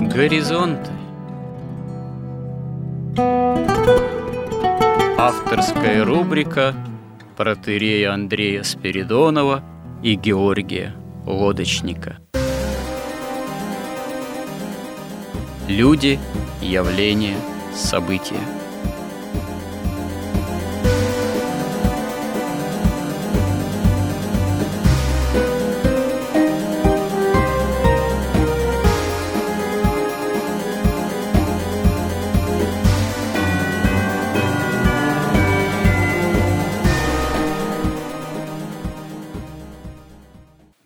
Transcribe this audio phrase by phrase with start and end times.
[0.00, 0.90] Горизонты.
[5.18, 6.74] Авторская рубрика
[7.36, 9.62] протерея Андрея Спиридонова
[10.02, 10.94] и Георгия
[11.26, 12.18] Лодочника
[15.68, 16.18] Люди,
[16.62, 17.36] явления,
[17.74, 18.40] события–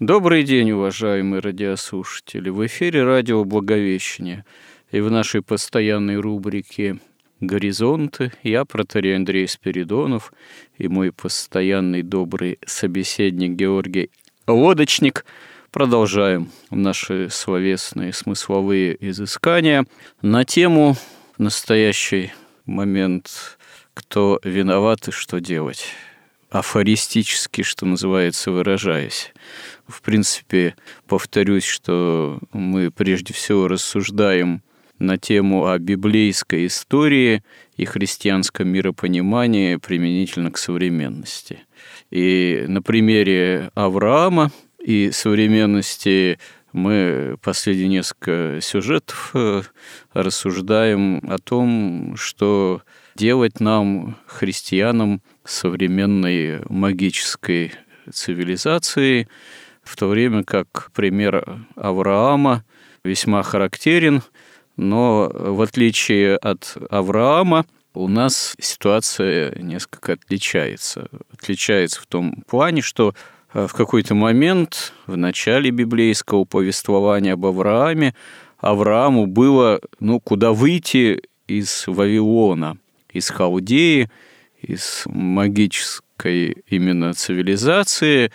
[0.02, 2.50] Добрый день, уважаемые радиослушатели.
[2.50, 4.44] В эфире радио «Благовещение».
[4.90, 6.98] И в нашей постоянной рубрике
[7.38, 10.32] «Горизонты» я, протерей Андрей Спиридонов,
[10.76, 14.10] и мой постоянный добрый собеседник Георгий
[14.48, 15.24] Лодочник
[15.70, 19.86] продолжаем наши словесные смысловые изыскания
[20.20, 20.96] на тему
[21.38, 22.32] настоящий
[22.66, 23.56] момент
[23.94, 25.94] «Кто виноват и что делать?»
[26.52, 29.32] афористически, что называется, выражаясь.
[29.92, 30.74] В принципе,
[31.06, 34.62] повторюсь, что мы прежде всего рассуждаем
[34.98, 37.42] на тему о библейской истории
[37.76, 41.60] и христианском миропонимании применительно к современности.
[42.10, 44.50] И на примере Авраама
[44.82, 46.38] и современности
[46.72, 49.62] мы последние несколько сюжетов э,
[50.14, 52.82] рассуждаем о том, что
[53.14, 57.72] делать нам, христианам, современной магической
[58.10, 59.28] цивилизации,
[59.82, 62.64] в то время как пример Авраама
[63.04, 64.22] весьма характерен,
[64.76, 71.08] но в отличие от Авраама у нас ситуация несколько отличается.
[71.32, 73.14] Отличается в том плане, что
[73.52, 78.14] э, в какой-то момент в начале библейского повествования об Аврааме
[78.58, 82.78] Аврааму было, ну, куда выйти из Вавилона,
[83.12, 84.08] из Халдеи,
[84.62, 88.30] из магической именно цивилизации,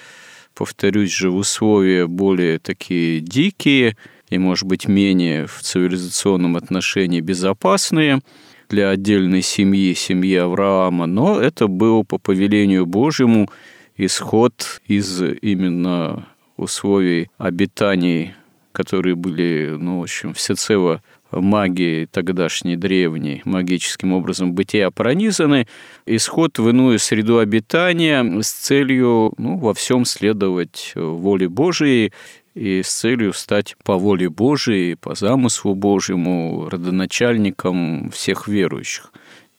[0.58, 3.96] повторюсь же, в условия более такие дикие
[4.30, 8.22] и, может быть, менее в цивилизационном отношении безопасные
[8.68, 13.50] для отдельной семьи, семьи Авраама, но это был по повелению Божьему
[13.98, 18.34] исход из именно условий обитаний,
[18.72, 25.68] которые были, ну, в общем, всецело магии тогдашней древней, магическим образом бытия пронизаны,
[26.06, 32.14] исход в иную среду обитания с целью ну, во всем следовать воле Божией
[32.56, 39.12] и с целью стать по воле Божией, по замыслу Божьему родоначальником всех верующих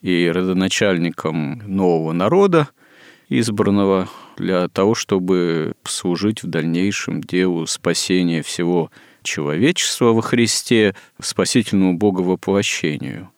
[0.03, 2.69] и родоначальником нового народа,
[3.29, 8.91] избранного для того, чтобы служить в дальнейшем делу спасения всего
[9.29, 13.31] человечества во Христе, спасительному Боговоплощению.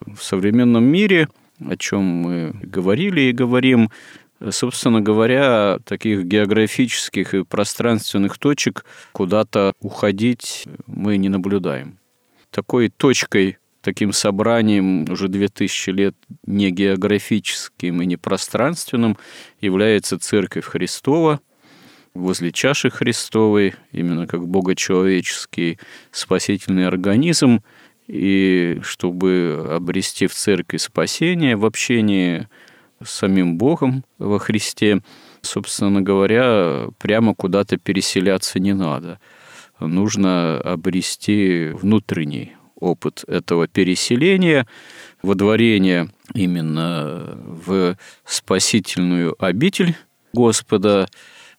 [0.00, 1.28] В современном мире,
[1.64, 3.90] о чем мы говорили и говорим,
[4.50, 11.98] собственно говоря, таких географических и пространственных точек куда-то уходить мы не наблюдаем.
[12.50, 19.16] Такой точкой, таким собранием уже 2000 лет не географическим и не пространственным
[19.60, 21.40] является Церковь Христова–
[22.14, 25.78] возле чаши Христовой, именно как богочеловеческий
[26.10, 27.62] спасительный организм,
[28.06, 32.48] и чтобы обрести в церкви спасение в общении
[33.02, 35.00] с самим Богом во Христе,
[35.42, 39.20] собственно говоря, прямо куда-то переселяться не надо.
[39.78, 44.66] Нужно обрести внутренний опыт этого переселения,
[45.22, 49.96] водворения именно в спасительную обитель
[50.32, 51.08] Господа,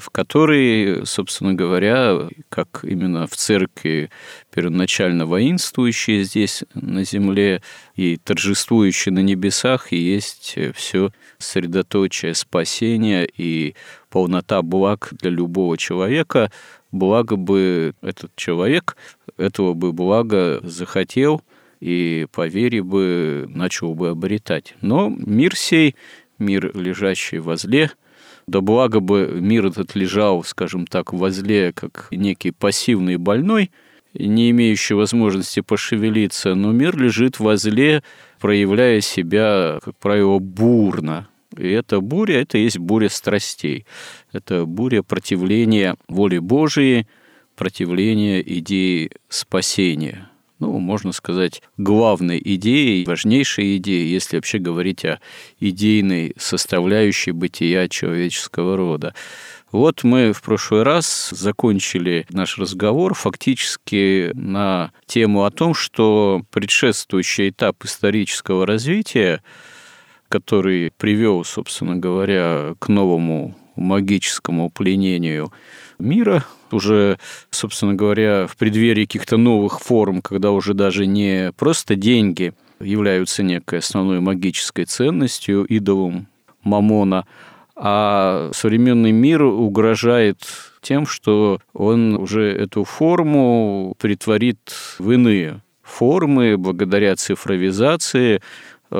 [0.01, 4.09] в которой, собственно говоря, как именно в церкви
[4.53, 7.62] первоначально воинствующие здесь на земле
[7.95, 13.75] и торжествующие на небесах, и есть все средоточие спасения и
[14.09, 16.51] полнота благ для любого человека,
[16.91, 18.97] благо бы этот человек
[19.37, 21.41] этого бы блага захотел
[21.79, 24.75] и по вере бы начал бы обретать.
[24.81, 25.96] Но мир сей,
[26.37, 27.91] мир, лежащий возле,
[28.51, 33.71] да благо бы мир этот лежал, скажем так, возле, как некий пассивный больной,
[34.13, 38.03] не имеющий возможности пошевелиться, но мир лежит возле,
[38.41, 41.29] проявляя себя, как правило, бурно.
[41.57, 43.85] И эта буря– это есть буря страстей.
[44.33, 47.07] Это буря противления воли Божией,
[47.55, 50.27] противления идеи спасения–
[50.61, 55.19] ну, можно сказать, главной идеей, важнейшей идеей, если вообще говорить о
[55.59, 59.13] идейной составляющей бытия человеческого рода.
[59.72, 67.49] Вот мы в прошлый раз закончили наш разговор фактически на тему о том, что предшествующий
[67.49, 69.41] этап исторического развития,
[70.29, 75.52] который привел, собственно говоря, к новому магическому пленению
[76.01, 77.17] мира, уже,
[77.49, 83.79] собственно говоря, в преддверии каких-то новых форм, когда уже даже не просто деньги являются некой
[83.79, 86.27] основной магической ценностью, идолом
[86.63, 87.25] Мамона,
[87.75, 90.39] а современный мир угрожает
[90.81, 94.59] тем, что он уже эту форму притворит
[94.99, 95.61] в иные
[95.91, 98.41] формы благодаря цифровизации,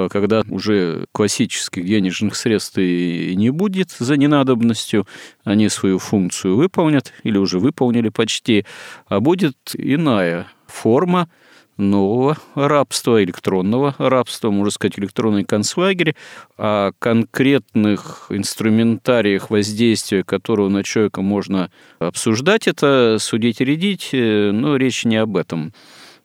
[0.10, 5.08] когда уже классических денежных средств и не будет за ненадобностью,
[5.44, 8.66] они свою функцию выполнят или уже выполнили почти,
[9.08, 11.30] а будет иная форма–
[11.82, 16.16] нового рабства, электронного рабства, можно сказать, электронный концлагерь,
[16.58, 24.78] о конкретных инструментариях воздействия, которого на человека можно обсуждать, это судить и рядить, э, но
[24.78, 25.74] речь не об этом.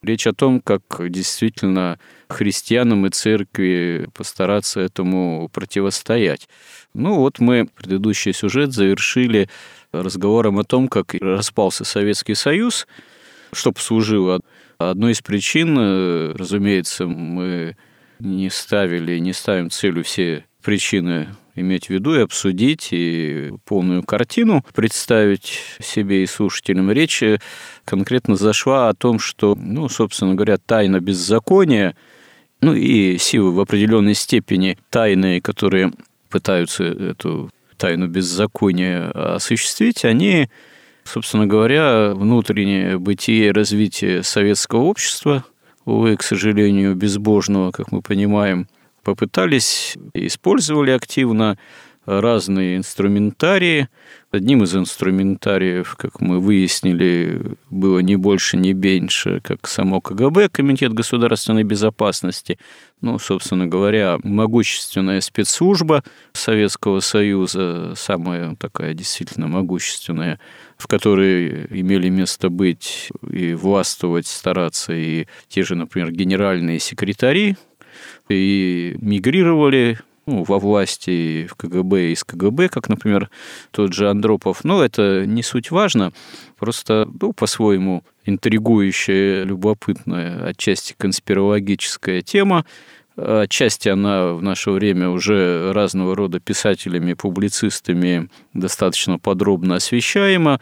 [0.02, 6.48] Речь о том, как действительно христианам и церкви постараться этому противостоять.
[6.94, 9.48] Ну вот мы предыдущий сюжет завершили
[9.92, 12.86] разговором о том, как распался Советский Союз,
[13.52, 14.40] что послужило
[14.78, 17.76] Одной из причин, разумеется, мы
[18.18, 24.62] не ставили, не ставим целью все причины иметь в виду и обсудить, и полную картину
[24.74, 26.90] представить себе и слушателям.
[26.90, 27.22] Речь
[27.86, 31.96] конкретно зашла о том, что, ну, собственно говоря, тайна беззакония,
[32.60, 35.92] ну и силы в определенной степени тайные, которые
[36.30, 40.48] пытаются эту тайну беззакония осуществить, они
[41.06, 45.44] собственно говоря, внутреннее бытие и развитие советского общества,
[45.84, 48.68] увы, к сожалению, безбожного, как мы понимаем,
[49.02, 51.58] попытались, использовали активно
[52.06, 53.88] разные инструментарии.
[54.30, 60.92] Одним из инструментариев, как мы выяснили, было не больше, не меньше, как само КГБ, Комитет
[60.92, 62.58] государственной безопасности.
[63.00, 70.40] Ну, собственно говоря, могущественная спецслужба Советского Союза, самая такая действительно могущественная,
[70.78, 77.56] в которой имели место быть и властвовать, стараться и те же, например, генеральные секретари,
[78.28, 83.30] и мигрировали ну, во власти в КГБ и из КГБ, как, например,
[83.70, 84.64] тот же Андропов.
[84.64, 86.12] Но это не суть важно,
[86.58, 92.66] просто ну, по-своему интригующая, любопытная, отчасти конспирологическая тема.
[93.16, 100.60] Отчасти она в наше время уже разного рода писателями, публицистами достаточно подробно освещаема.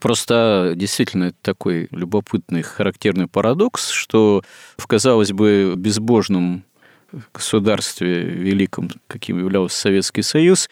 [0.00, 4.42] Просто действительно это такой любопытный, характерный парадокс, что
[4.76, 6.64] в, казалось бы, безбожном
[7.32, 10.68] государстве великом, каким являлся Советский Союз,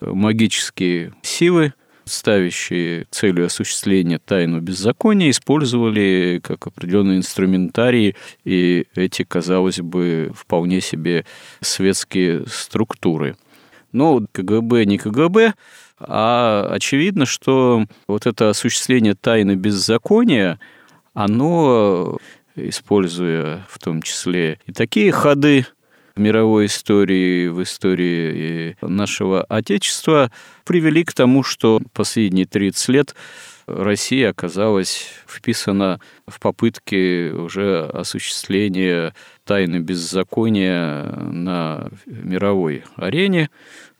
[0.00, 1.72] магические силы,
[2.04, 11.24] ставящие целью осуществления тайну беззакония, использовали как определенные инструментарии, и эти, казалось бы, вполне себе
[11.60, 13.36] светские структуры.
[13.92, 15.54] Но КГБ не КГБ,
[15.98, 20.58] а очевидно, что вот это осуществление тайны беззакония,
[21.14, 22.18] оно,
[22.54, 25.66] используя в том числе и такие ходы,
[26.18, 30.32] в мировой истории, в истории нашего Отечества
[30.64, 33.14] привели к тому, что последние 30 лет
[33.68, 39.14] Россия оказалась вписана в попытки уже осуществления
[39.44, 43.48] тайны беззакония на мировой арене.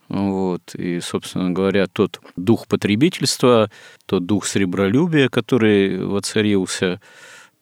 [0.09, 0.75] Вот.
[0.75, 3.71] И, собственно говоря, тот дух потребительства,
[4.05, 6.99] тот дух сребролюбия, который воцарился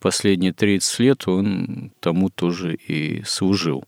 [0.00, 3.84] последние 30 лет, он тому тоже и служил.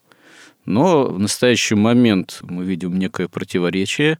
[0.67, 4.19] Но в настоящий момент мы видим некое противоречие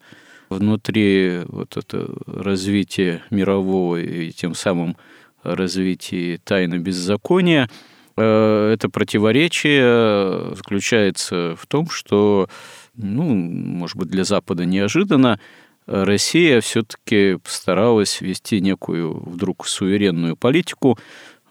[0.49, 4.97] внутри вот это развития мирового и тем самым
[5.43, 7.71] развития тайны беззакония.
[8.17, 12.49] Э, это противоречие заключается в том, что,
[12.95, 15.39] ну, может быть, для Запада неожиданно,
[15.87, 20.99] Россия все-таки постаралась вести некую вдруг суверенную политику,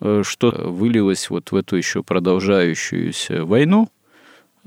[0.01, 3.89] э, что вылилось вот в эту еще продолжающуюся войну,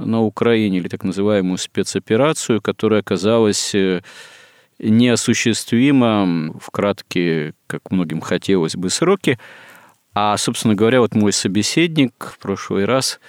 [0.04, 4.02] на Украине, или так называемую спецоперацию, которая оказалась э,
[4.78, 9.38] неосуществима в краткие, как многим хотелось бы, сроки.
[10.14, 13.21] А, собственно говоря, вот мой собеседник в прошлый раз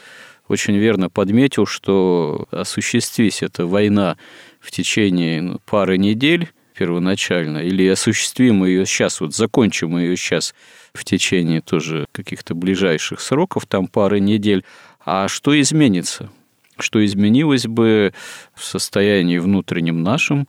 [0.48, 4.18] очень верно подметил, что осуществись эта война
[4.60, 10.56] в течение ну, пары недель первоначально, или осуществим ее сейчас, вот закончим ее сейчас
[10.94, 14.66] в течение тоже каких-то ближайших сроков, там пары недель,
[15.06, 16.32] а что изменится?
[16.80, 18.14] Что изменилось бы
[18.54, 20.48] в состоянии внутреннем нашем,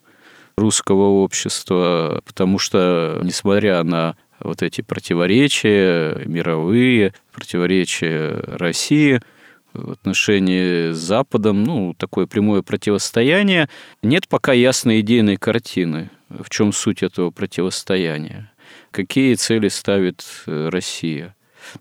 [0.56, 9.20] русского общества, потому что, несмотря на вот эти противоречия мировые, противоречия России
[9.72, 13.68] в отношении с Западом, ну, такое прямое противостояние,
[14.02, 18.52] нет пока ясной идейной картины, в чем суть этого противостояния.
[18.90, 21.34] Какие цели ставит э, Россия?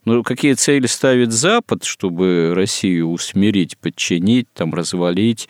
[0.05, 5.49] Ну, какие цели ставит Запад, чтобы Россию усмирить, подчинить, там, развалить,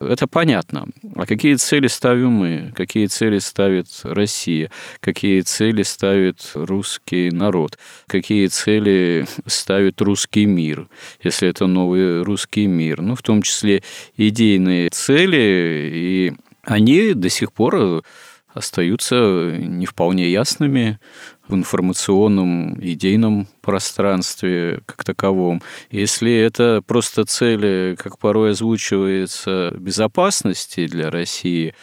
[0.00, 0.86] это понятно.
[1.14, 2.72] А какие цели ставим мы?
[2.74, 4.70] Какие цели ставит Россия?
[5.00, 7.78] Какие цели ставит русский народ?
[8.06, 10.88] Какие цели ставит русский мир,
[11.22, 13.02] если это новый русский мир?
[13.02, 13.82] Ну, в том числе
[14.16, 18.02] идейные цели, и они до сих пор
[18.52, 20.98] остаются не вполне ясными
[21.48, 25.62] в информационном, идейном пространстве как таковом.
[25.90, 31.74] Если это просто цели, как порой озвучивается, безопасности для России,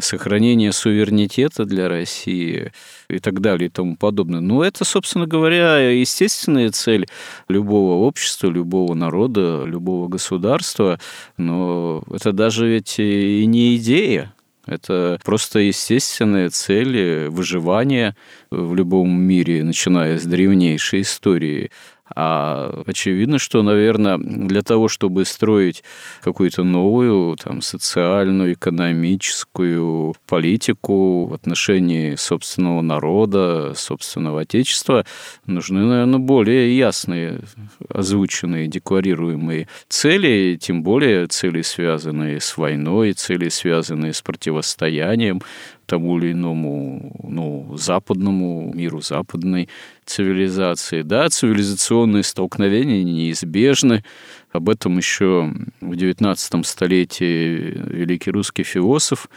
[0.00, 2.72] сохранение суверенитета для России
[3.08, 4.40] и так далее и тому подобное.
[4.40, 7.06] Ну, это, собственно говоря, естественная цель
[7.48, 11.00] любого общества, любого народа, любого государства,
[11.36, 14.34] но это даже ведь и не идея,
[14.68, 18.14] это просто естественные цели выживания
[18.50, 21.70] в любом мире, начиная с древнейшей истории.
[22.14, 25.84] А очевидно, что, наверное, для того, чтобы строить
[26.22, 35.04] какую-то новую там, социальную, экономическую политику в отношении собственного народа, собственного отечества,
[35.46, 37.40] нужны, наверное, более ясные,
[37.88, 45.42] озвученные, декларируемые цели, тем более цели, связанные с войной, цели, связанные с противостоянием,
[45.88, 49.70] тому или иному ну, западному миру, западной
[50.04, 51.00] цивилизации.
[51.02, 54.04] Да, цивилизационные столкновения неизбежны.
[54.52, 59.30] Об этом еще в XIX столетии великий русский философ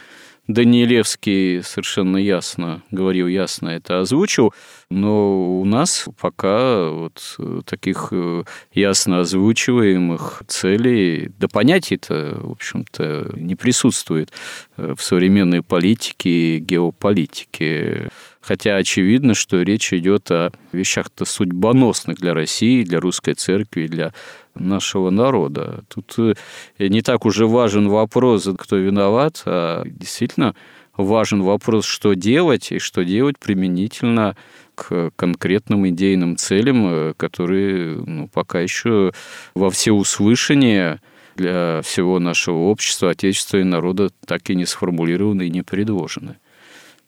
[0.48, 4.52] Данилевский совершенно ясно говорил, ясно это озвучил,
[4.90, 13.54] но у нас пока вот таких э, ясно озвучиваемых целей, да понятий-то, в общем-то, не
[13.54, 14.32] присутствует
[14.76, 18.10] э, в современной политике и геополитике.
[18.40, 24.12] Хотя очевидно, что речь идет о вещах-то судьбоносных для России, для русской церкви, для
[24.54, 25.84] нашего народа.
[25.88, 30.54] Тут э, не так уже важен вопрос, кто виноват, а действительно
[30.96, 34.36] важен вопрос, что делать, и что делать применительно
[34.74, 39.12] к конкретным идейным целям, э, которые ну, пока еще
[39.54, 41.00] во всеуслышание
[41.36, 46.36] для всего нашего общества, отечества и народа так и не сформулированы и не предложены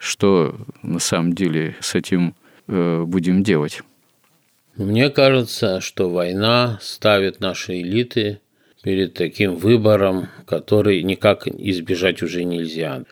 [0.04, 2.34] что на самом деле с этим
[2.68, 3.82] э, будем делать?
[4.76, 8.40] Мне кажется, что война ставит наши элиты
[8.82, 13.04] перед таким выбором, который никак избежать уже нельзя.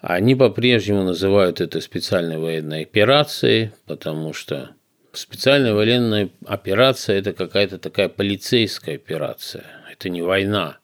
[0.00, 4.70] Они по-прежнему называют это специальной военной операцией, потому что
[5.12, 10.78] специальная военная операция– это какая-то такая полицейская операция, это не война.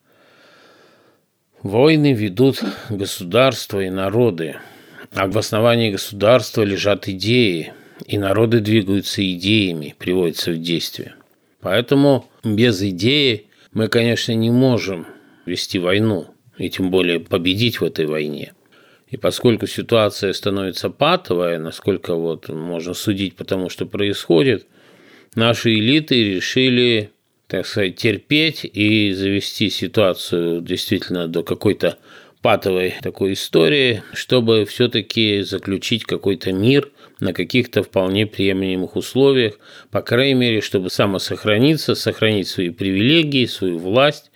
[1.63, 4.57] Войны ведут государства и народы,
[5.15, 7.73] а в основании государства лежат идеи,
[8.05, 11.15] и народы двигаются идеями, приводятся в действие.
[11.61, 15.07] Поэтому без идеи мы, конечно, не можем
[15.47, 18.53] вести войну, и тем более победить в этой войне.
[19.09, 24.67] И поскольку ситуация становится патовая, насколько вот можно судить по тому, что происходит,
[25.35, 27.11] наши элиты решили,
[27.47, 31.99] так сказать, терпеть и завести ситуацию действительно до какой-то
[32.43, 39.59] патовой такой истории, чтобы все-таки заключить какой-то мир на каких-то вполне приемлемых условиях,
[39.91, 44.31] по крайней мере, чтобы самосохраниться, сохранить свои привилегии, свою власть,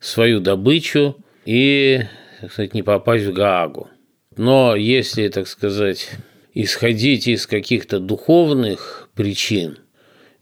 [0.00, 2.02] свою добычу и,
[2.40, 3.88] так сказать, не попасть в Гаагу.
[4.36, 6.10] Но если, так сказать,
[6.54, 9.78] исходить из каких-то духовных причин,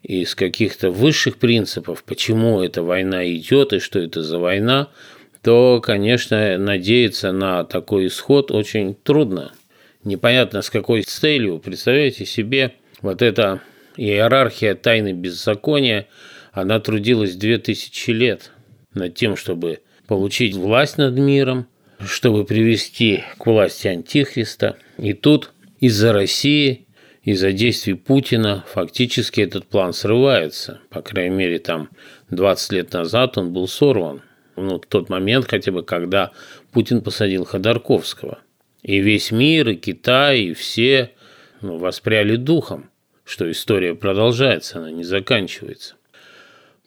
[0.02, 4.88] из каких-то высших принципов, почему эта война идет и что это за война,
[5.42, 9.52] то, конечно, надеяться на такой исход очень трудно.
[10.04, 11.58] Непонятно с какой целью.
[11.58, 13.60] Представляете себе, вот эта
[13.96, 16.06] иерархия тайны беззакония,
[16.52, 18.50] она трудилась две тысячи лет
[18.94, 21.66] над тем, чтобы получить власть над миром,
[22.04, 24.76] чтобы привести к власти Антихриста.
[24.98, 26.86] И тут из-за России,
[27.22, 30.80] из-за действий Путина фактически этот план срывается.
[30.88, 31.90] По крайней мере, там
[32.30, 34.22] 20 лет назад он был сорван
[34.60, 36.32] ну, тот момент хотя бы, когда
[36.72, 38.38] Путин посадил Ходорковского.
[38.82, 41.12] И весь мир, и Китай, и все
[41.60, 42.90] ну, воспряли духом,
[43.24, 45.96] что история продолжается, она не заканчивается.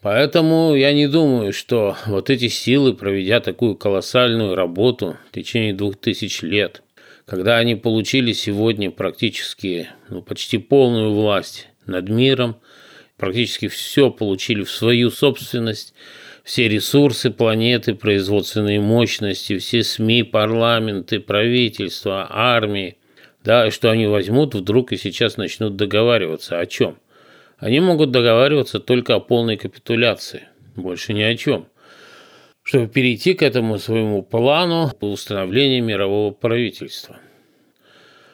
[0.01, 5.95] Поэтому я не думаю, что вот эти силы, проведя такую колоссальную работу в течение двух
[5.95, 6.83] тысяч лет,
[7.25, 12.57] когда они получили сегодня практически, ну, почти полную власть над миром,
[13.15, 15.93] практически все получили в свою собственность,
[16.43, 22.97] все ресурсы планеты, производственные мощности, все СМИ, парламенты, правительства, армии,
[23.43, 26.97] да, что они возьмут вдруг и сейчас начнут договариваться о чем?
[27.57, 30.43] Они могут договариваться только о полной капитуляции,
[30.75, 31.67] больше ни о чем,
[32.61, 37.17] чтобы перейти к этому своему плану по установлению мирового правительства.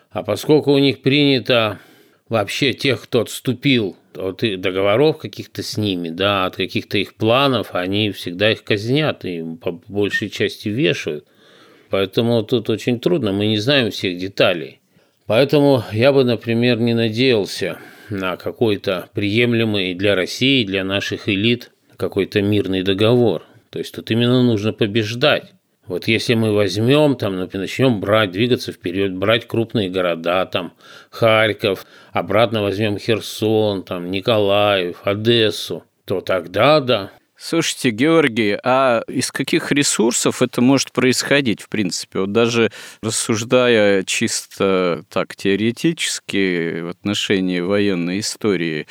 [0.10, 1.80] А поскольку у них принято
[2.28, 8.12] вообще тех, кто отступил от договоров каких-то с ними, да, от каких-то их планов, они
[8.12, 11.26] всегда их казнят и по большей части вешают.
[11.90, 14.80] Поэтому тут очень трудно, мы не знаем всех деталей.
[15.26, 17.78] Поэтому я бы, например, не надеялся
[18.10, 23.44] на какой-то приемлемый для России, для наших элит какой-то мирный договор.
[23.70, 25.52] То есть тут именно нужно побеждать.
[25.90, 30.74] Вот если мы возьмем, там, начнем брать, двигаться вперед, брать крупные города, там,
[31.10, 37.10] Харьков, обратно возьмем Херсон, там, Николаев, Одессу, то тогда да,
[37.42, 42.20] Слушайте, Георгий, а из каких ресурсов это может происходить, в принципе?
[42.20, 42.70] Вот даже
[43.02, 48.88] рассуждая чисто так теоретически в отношении военной истории,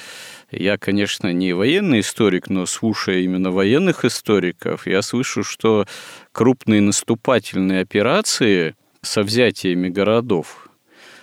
[0.51, 5.87] я, конечно, не военный историк, но слушая именно военных историков, я слышу, что
[6.33, 10.69] крупные наступательные операции со взятиями городов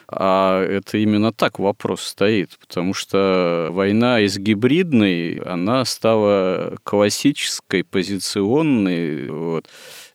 [0.07, 9.29] а это именно так вопрос стоит, потому что война из гибридной, она стала классической, позиционной.
[9.29, 9.65] Вот.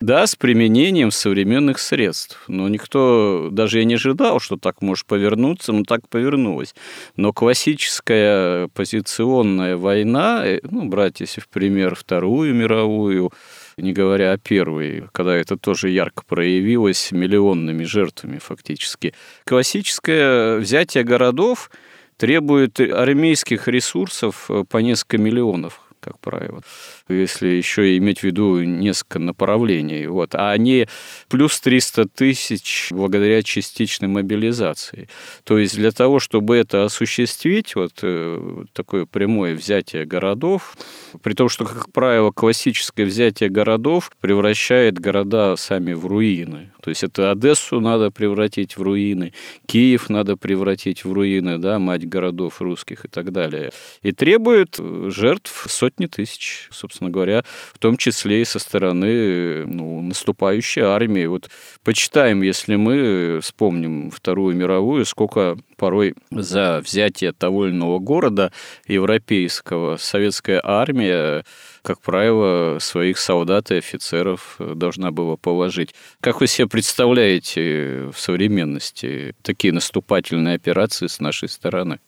[0.00, 2.42] Да, с применением современных средств.
[2.46, 6.74] Но никто даже и не ожидал, что так может повернуться, но так повернулось.
[7.16, 13.32] Но классическая позиционная война, э, ну, брать, если в пример Вторую мировую,
[13.80, 19.14] не говоря о первой, когда это тоже ярко проявилось миллионными жертвами фактически.
[19.44, 21.70] Классическое взятие городов
[22.16, 26.62] требует армейских ресурсов по несколько миллионов как правило,
[27.08, 30.06] если еще иметь в виду несколько направлений.
[30.06, 30.34] Вот.
[30.34, 30.86] А они
[31.28, 35.08] плюс 300 тысяч благодаря частичной мобилизации.
[35.44, 40.76] То есть для того, чтобы это осуществить, вот э, такое прямое взятие городов,
[41.22, 46.72] при том, что, как правило, классическое взятие городов превращает города сами в руины.
[46.82, 49.32] То есть это Одессу надо превратить в руины,
[49.66, 53.70] Киев надо превратить в руины, да, мать городов русских и так далее.
[54.02, 60.82] И требует жертв сотни тысяч, собственно говоря, в том числе и со стороны ну, наступающей
[60.82, 61.26] армии.
[61.26, 61.50] Вот
[61.84, 68.52] почитаем, если мы вспомним Вторую мировую, сколько порой за взятие того или иного города
[68.86, 71.44] европейского советская армия
[71.82, 75.94] как правило, своих солдат и офицеров должна была положить.
[76.20, 81.98] Как вы себе представляете в современности такие наступательные операции с нашей стороны?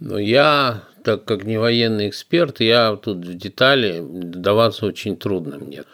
[0.00, 5.84] Ну, я, так как не военный эксперт, я тут в детали даваться очень трудно мне.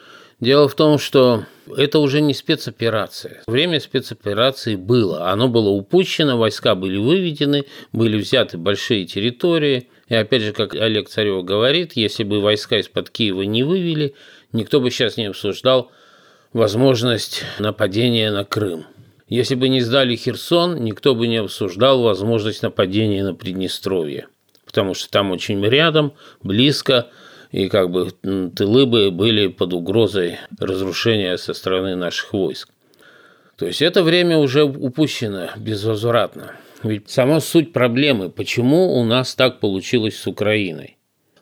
[0.40, 1.44] Дело в том, что
[1.76, 3.44] это уже не спецоперация.
[3.46, 5.30] Время спецоперации было.
[5.30, 9.88] Оно было упущено, войска были выведены, были взяты большие территории.
[10.12, 14.14] И опять же, как Олег Царев говорит, если бы войска из-под Киева не вывели,
[14.52, 15.90] никто бы сейчас не обсуждал
[16.52, 18.84] возможность нападения на Крым.
[19.28, 24.26] Если бы не сдали Херсон, никто бы не обсуждал возможность нападения на Приднестровье.
[24.66, 27.08] Потому что там очень рядом, близко–
[27.50, 32.70] и как бы тылы бы были под угрозой разрушения со стороны наших войск.
[33.56, 36.56] То есть это время уже упущено безвозвратно.
[36.82, 40.96] Ведь сама суть проблемы, почему у нас так получилось с Украиной?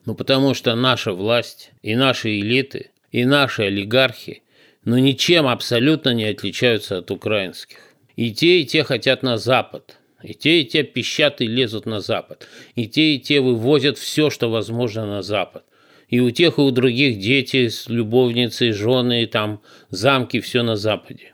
[0.05, 4.43] Ну потому что наша власть и наши элиты, и наши олигархи,
[4.85, 7.79] ну ничем абсолютно не отличаются от украинских.
[8.17, 9.97] И те, и те хотят на Запад.
[10.23, 12.47] И те, и те пищат и лезут на Запад.
[12.75, 15.65] И те, и те вывозят все, что возможно на Запад.
[16.09, 21.33] И у тех, и у других дети с любовницей, жены, там, замки, все на Западе.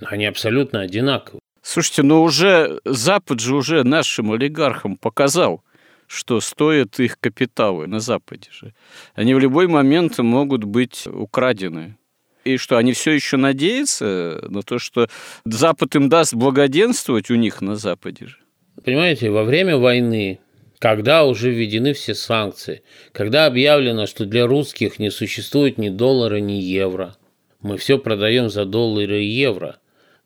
[0.00, 1.41] Они абсолютно одинаковы.
[1.62, 5.62] Слушайте, но уже Запад же уже нашим олигархам показал,
[6.06, 8.74] что стоят их капиталы на Западе же.
[9.14, 11.96] Они в любой момент могут быть украдены.
[12.44, 15.08] И что, они все еще надеются на то, что
[15.44, 18.38] Запад им даст благоденствовать у них на Западе же?
[18.84, 20.40] Понимаете, во время войны
[20.82, 26.54] когда уже введены все санкции, когда объявлено, что для русских не существует ни доллара, ни
[26.54, 27.14] евро.
[27.60, 29.76] Мы все продаем за доллары и евро.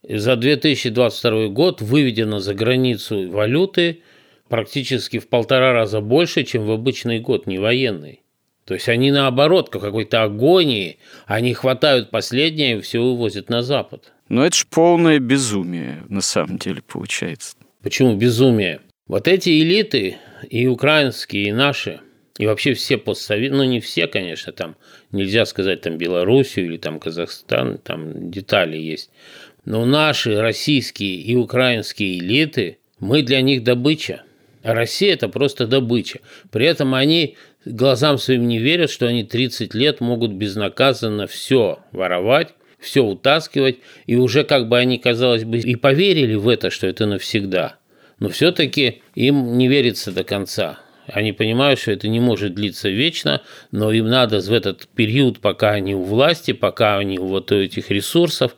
[0.02, 4.02] За 2022 год выведено за границу валюты
[4.48, 8.22] практически в полтора раза больше, чем в обычный год, не военный.
[8.64, 14.12] То есть они наоборот, как какой-то агонии, они хватают последнее и все вывозят на Запад.
[14.28, 17.56] Но это ж полное безумие, на самом деле, получается.
[17.82, 18.80] Почему безумие?
[19.06, 20.16] Вот эти элиты,
[20.50, 22.00] и украинские, и наши,
[22.38, 24.76] и вообще все постсоветы, ну не все, конечно, там
[25.12, 29.10] нельзя сказать там Белоруссию или там Казахстан, там детали есть.
[29.66, 34.22] Но наши российские и украинские элиты, мы для них добыча.
[34.62, 36.20] А Россия– это просто добыча.
[36.50, 42.54] При этом они глазам своим не верят, что они 30 лет могут безнаказанно все воровать,
[42.78, 47.06] все утаскивать, и уже как бы они, казалось бы, и поверили в это, что это
[47.06, 47.76] навсегда.
[48.20, 50.78] Но все-таки им не верится до конца.
[51.06, 55.70] Они понимают, что это не может длиться вечно, но им надо в этот период, пока
[55.70, 58.56] они у власти, пока они у вот этих ресурсов,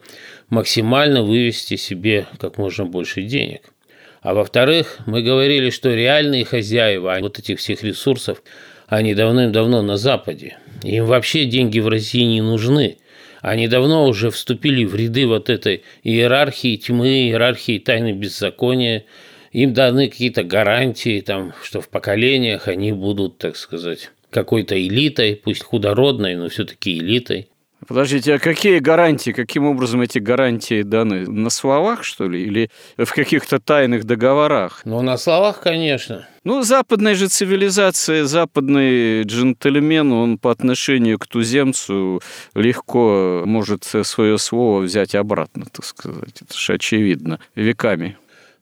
[0.51, 3.73] максимально вывести себе как можно больше денег.
[4.21, 8.43] А во-вторых, мы говорили, что реальные хозяева вот этих всех ресурсов,
[8.87, 10.57] они давным-давно на Западе.
[10.83, 12.99] Им вообще деньги в России не нужны.
[13.41, 19.05] Они давно уже вступили в ряды вот этой иерархии тьмы, иерархии тайны беззакония,
[19.53, 25.63] им даны какие-то гарантии, там, что в поколениях они будут, так сказать, какой-то элитой, пусть
[25.63, 27.49] худородной, но все-таки элитой.
[27.87, 31.27] Подождите, а какие гарантии, каким образом эти гарантии даны?
[31.27, 34.83] На словах, что ли, или в каких-то тайных договорах?
[34.85, 36.27] Ну, на словах, конечно.
[36.43, 42.21] Ну, западная же цивилизация, западный джентльмен, он по отношению к туземцу
[42.55, 46.43] легко может свое слово взять обратно, так сказать.
[46.43, 48.17] Это же очевидно, веками.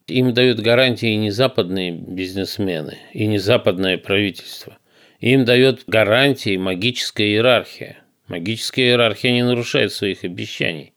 [0.09, 4.77] Им дают гарантии не западные бизнесмены и не западное правительство.
[5.21, 7.99] Им дает гарантии магическая иерархия.
[8.29, 10.93] Магическая иерархия не нарушает своих обещаний.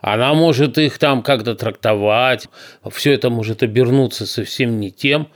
[0.00, 2.48] Она может их там как-то трактовать,
[2.90, 5.28] все это может обернуться совсем не тем,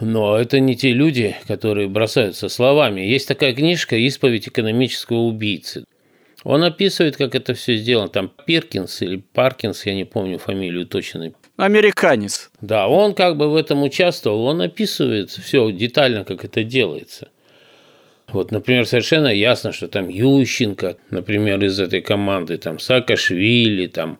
[0.00, 3.00] но это не те люди, которые бросаются словами.
[3.00, 5.84] Есть такая книжка «Исповедь экономического убийцы».
[6.44, 8.08] Он описывает, как это все сделано.
[8.08, 11.32] Там Пиркинс или Паркинс, я не помню фамилию точно.
[11.56, 12.50] Американец.
[12.60, 17.30] Да, он как бы в этом участвовал, он описывает все детально, как это делается.
[18.32, 24.18] Вот, например, совершенно ясно, что там Ющенко, например, из этой команды, там Саакашвили, там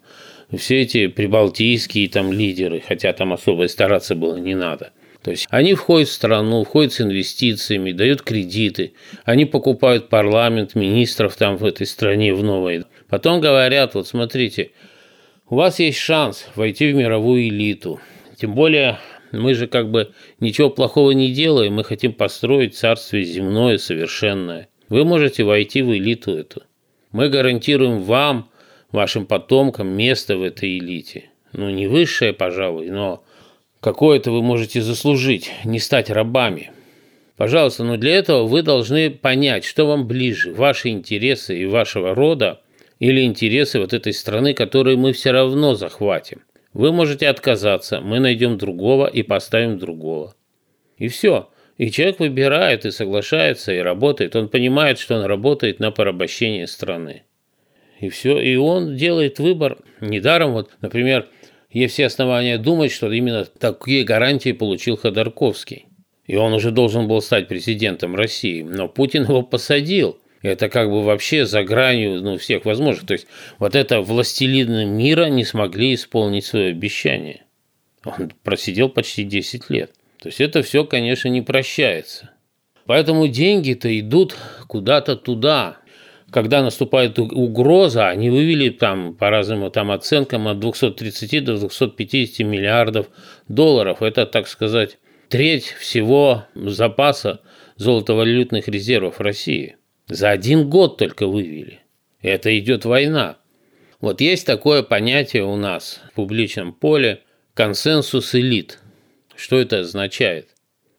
[0.54, 4.92] все эти прибалтийские там лидеры, хотя там особо стараться было не надо.
[5.22, 8.92] То есть они входят в страну, входят с инвестициями, дают кредиты,
[9.24, 12.84] они покупают парламент, министров там в этой стране в новой.
[13.08, 14.72] Потом говорят, вот смотрите,
[15.48, 18.00] у вас есть шанс войти в мировую элиту.
[18.36, 18.98] Тем более
[19.32, 24.68] мы же как бы ничего плохого не делаем, мы хотим построить царствие земное совершенное.
[24.88, 26.62] Вы можете войти в элиту эту.
[27.12, 28.50] Мы гарантируем вам,
[28.90, 31.30] вашим потомкам, место в этой элите.
[31.52, 33.24] Ну, не высшее, пожалуй, но
[33.80, 36.70] какое-то вы можете заслужить, не стать рабами.
[37.36, 42.60] Пожалуйста, но для этого вы должны понять, что вам ближе, ваши интересы и вашего рода–
[43.02, 46.42] или интересы вот этой страны, которые мы все равно захватим.
[46.72, 50.34] Вы можете отказаться, мы найдем другого и поставим другого.
[50.96, 51.50] И все.
[51.78, 54.36] И человек выбирает и соглашается, и работает.
[54.36, 57.24] Он понимает, что он работает на порабощение страны.
[58.00, 58.38] И все.
[58.38, 59.78] И он делает выбор.
[60.00, 61.28] Недаром, вот, например,
[61.70, 65.86] есть все основания думать, что именно такие гарантии получил Ходорковский.
[66.26, 68.62] И он уже должен был стать президентом России.
[68.62, 70.18] Но Путин его посадил.
[70.42, 73.06] Это как бы вообще за гранью ну, всех возможных.
[73.06, 73.26] То есть
[73.58, 77.44] вот это властелины мира не смогли исполнить свое обещание.
[78.04, 79.92] Он просидел почти 10 лет.
[80.20, 82.30] То есть это все, конечно, не прощается.
[82.86, 85.78] Поэтому деньги-то идут куда-то туда.
[86.32, 93.06] Когда наступает угроза, они вывели там по разным там оценкам от 230 до 250 миллиардов
[93.48, 94.02] долларов.
[94.02, 97.42] Это, так сказать, треть всего запаса
[97.76, 99.76] золотовалютных резервов России–
[100.08, 101.80] за один год только вывели.
[102.20, 103.38] Это идет война.
[104.00, 107.22] Вот есть такое понятие у нас в публичном поле–
[107.54, 108.78] консенсус элит.
[109.36, 110.48] Что это означает?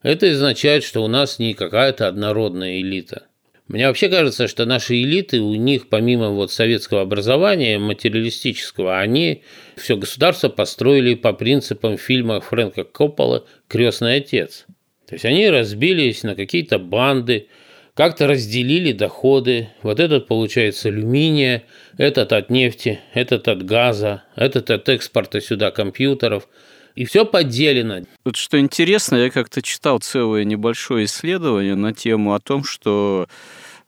[0.02, 3.24] Это означает, что у нас не какая-то однородная элита.
[3.68, 9.44] Мне вообще кажется, что наши элиты, у них помимо вот советского образования материалистического, они
[9.78, 14.66] все государство построили по принципам фильма Фрэнка Коппола «Крестный отец».
[15.08, 17.48] То есть они разбились на какие-то банды,
[17.96, 19.70] как-то разделили доходы.
[19.82, 21.64] Вот этот получает с алюминия,
[21.98, 26.48] этот от нефти, этот от газа, этот от экспорта сюда компьютеров.
[26.96, 28.06] И все поделено.
[28.24, 33.28] Вот что интересно, я как-то читал целое небольшое исследование на тему о том, что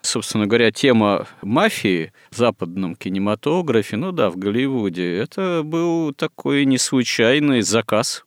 [0.02, 7.62] собственно говоря, тема мафии в западном кинематографе, ну да, в Голливуде, это был такой неслучайный
[7.62, 8.24] заказ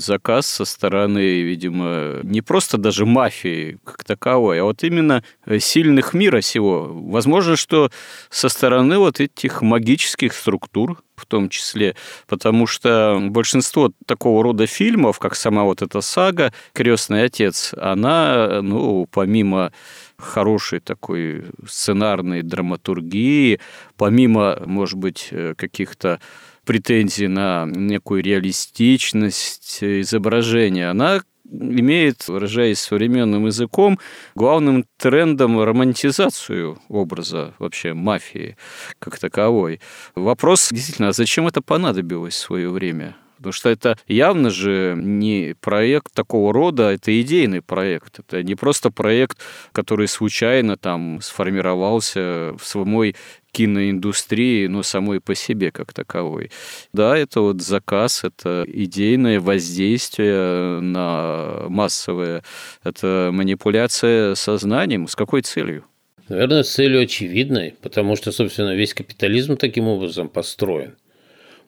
[0.00, 5.22] заказ со стороны, видимо, не просто даже мафии как таковой, а вот именно
[5.58, 6.90] сильных мира сего.
[6.92, 7.90] Возможно, что
[8.30, 15.18] со стороны вот этих магических структур, в том числе, потому что большинство такого рода фильмов,
[15.18, 19.72] как сама вот эта сага «Крестный отец», она, ну, помимо
[20.18, 23.60] хорошей такой сценарной драматургии,
[23.96, 26.20] помимо, может быть, каких-то
[26.66, 33.98] претензий на некую реалистичность изображения, она имеет, выражаясь современным языком,
[34.34, 38.56] главным трендом романтизацию образа вообще мафии
[38.98, 39.80] как таковой.
[40.14, 43.16] Вопрос действительно, а зачем это понадобилось в свое время?
[43.36, 48.18] Потому что это явно же не проект такого рода, это идейный проект.
[48.18, 49.38] Это не просто проект,
[49.72, 53.14] который случайно там сформировался в самой
[53.52, 56.50] киноиндустрии, но самой по себе как таковой.
[56.92, 62.42] Да, это вот заказ, это идейное воздействие на массовое,
[62.84, 65.08] это манипуляция сознанием.
[65.08, 65.84] С какой целью?
[66.28, 70.96] Наверное, с целью очевидной, потому что, собственно, весь капитализм таким образом построен.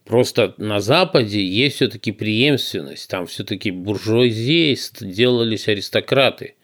[0.08, 6.54] Просто на Западе есть все-таки преемственность, там все-таки буржуазией делались аристократы.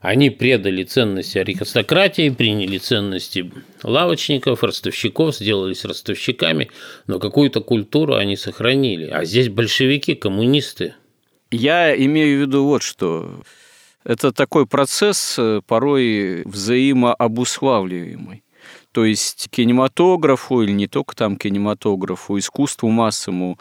[0.00, 6.70] Они предали ценности аристократии, приняли ценности лавочников, ростовщиков, сделались ростовщиками,
[7.06, 9.10] но какую-то культуру они сохранили.
[9.10, 10.94] А здесь большевики, коммунисты.
[11.50, 13.42] Я имею в виду вот что.
[14.02, 18.43] Это такой процесс э, порой взаимообуславливаемый.
[18.94, 23.58] То есть кинематографу, или не только там кинематографу, искусству массовому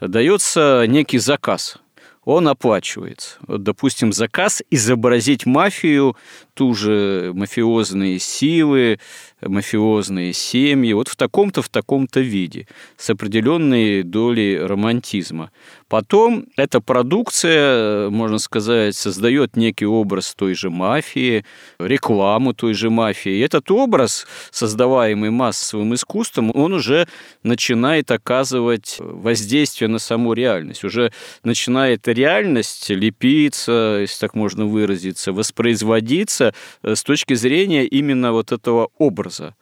[0.00, 1.78] дается некий заказ.
[2.24, 3.36] Он оплачивается.
[3.48, 6.16] Вот, допустим, заказ изобразить мафию,
[6.56, 8.98] ту же мафиозные силы,
[9.42, 12.66] мафиозные семьи, вот в таком-то, в таком-то виде,
[12.96, 15.50] с определенной долей романтизма.
[15.88, 21.44] Потом эта продукция, можно сказать, создает некий образ той же мафии,
[21.78, 23.32] рекламу той же мафии.
[23.32, 27.06] И этот образ, создаваемый массовым искусством, он уже
[27.42, 30.84] начинает оказывать воздействие на саму реальность.
[30.84, 31.12] Уже
[31.44, 36.45] начинает реальность лепиться, если так можно выразиться, воспроизводиться
[36.82, 39.54] с точки зрения именно вот этого образа.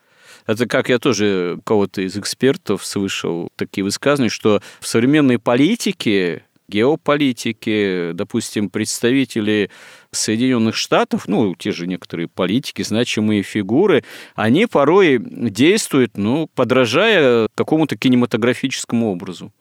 [0.47, 8.11] Это как я тоже кого-то из экспертов слышал такие высказывания, что в современной политике геополитики,
[8.13, 9.69] допустим, представители
[10.11, 14.03] Соединенных Штатов, ну, те же некоторые политики, значимые фигуры,
[14.35, 19.51] они порой действуют, ну, подражая какому-то кинематографическому образу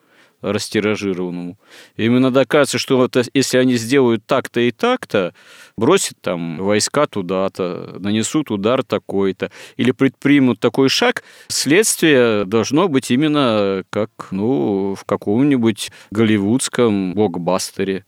[0.52, 1.59] растиражированному.
[1.96, 5.35] Именно доказывается, что вот если они сделают так-то и так-то,
[5.76, 13.85] бросят там войска туда-то, нанесут удар такой-то, или предпримут такой шаг, следствие должно быть именно
[13.90, 18.04] как ну, в каком-нибудь голливудском блокбастере.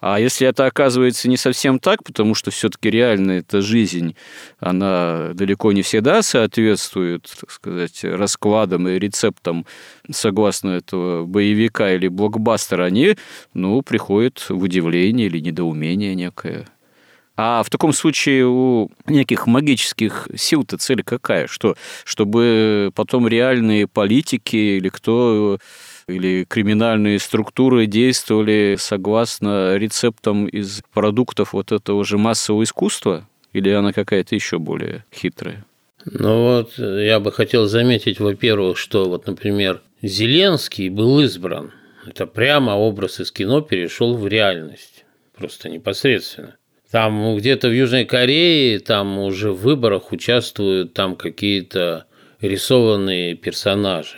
[0.00, 4.16] А если это оказывается не совсем так, потому что все-таки реально эта жизнь,
[4.58, 9.66] она далеко не всегда соответствует, так сказать, раскладам и рецептам
[10.10, 13.16] согласно этого боевика или блокбастера, они,
[13.52, 16.66] ну, приходят в удивление или недоумение некое.
[17.36, 21.46] А в таком случае у неких магических сил-то цель какая?
[21.46, 21.74] Что?
[22.04, 25.58] Чтобы потом реальные политики или кто
[26.10, 33.26] или криминальные структуры действовали согласно рецептам из продуктов вот этого же массового искусства?
[33.52, 35.64] Или она какая-то еще более хитрая?
[36.04, 41.72] Ну вот, я бы хотел заметить, во-первых, что вот, например, Зеленский был избран.
[42.06, 45.04] Это прямо образ из кино перешел в реальность.
[45.36, 46.56] Просто непосредственно.
[46.90, 52.06] Там где-то в Южной Корее, там уже в выборах участвуют там какие-то
[52.40, 54.16] рисованные персонажи.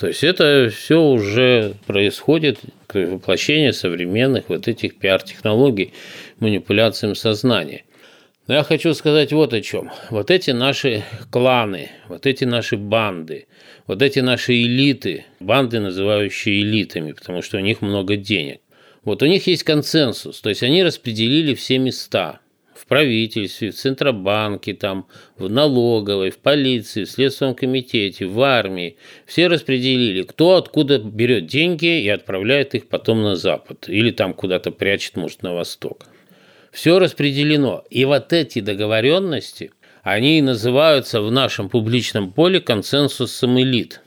[0.00, 5.92] То есть это все уже происходит, воплощение современных вот этих пиар-технологий,
[6.38, 7.84] манипуляциям сознания.
[8.46, 9.90] Но я хочу сказать вот о чем.
[10.08, 13.46] Вот эти наши кланы, вот эти наши банды,
[13.86, 18.62] вот эти наши элиты, банды, называющие элитами, потому что у них много денег.
[19.04, 22.40] Вот у них есть консенсус, то есть они распределили все места–
[22.90, 25.06] правительстве, в Центробанке, там,
[25.38, 28.96] в налоговой, в полиции, в Следственном комитете, в армии.
[29.26, 33.88] Все распределили, кто откуда берет деньги и отправляет их потом на Запад.
[33.88, 36.06] Или там куда-то прячет, может, на Восток.
[36.72, 37.84] Все распределено.
[37.90, 39.70] И вот эти договоренности,
[40.02, 44.00] они и называются в нашем публичном поле консенсусом элит.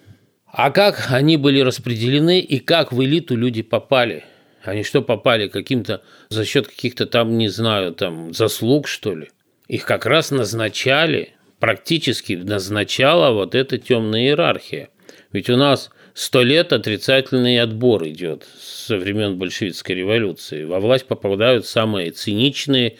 [0.45, 4.25] А как они были распределены и как в элиту люди попали–
[4.67, 9.29] они что, попали каким-то за счет каких-то там, не знаю, там заслуг, что ли?
[9.67, 14.89] Их как раз назначали, практически назначала вот эта темная иерархия.
[15.31, 20.63] Ведь у нас сто лет отрицательный отбор идет со времен большевистской революции.
[20.63, 22.97] Во власть попадают самые циничные,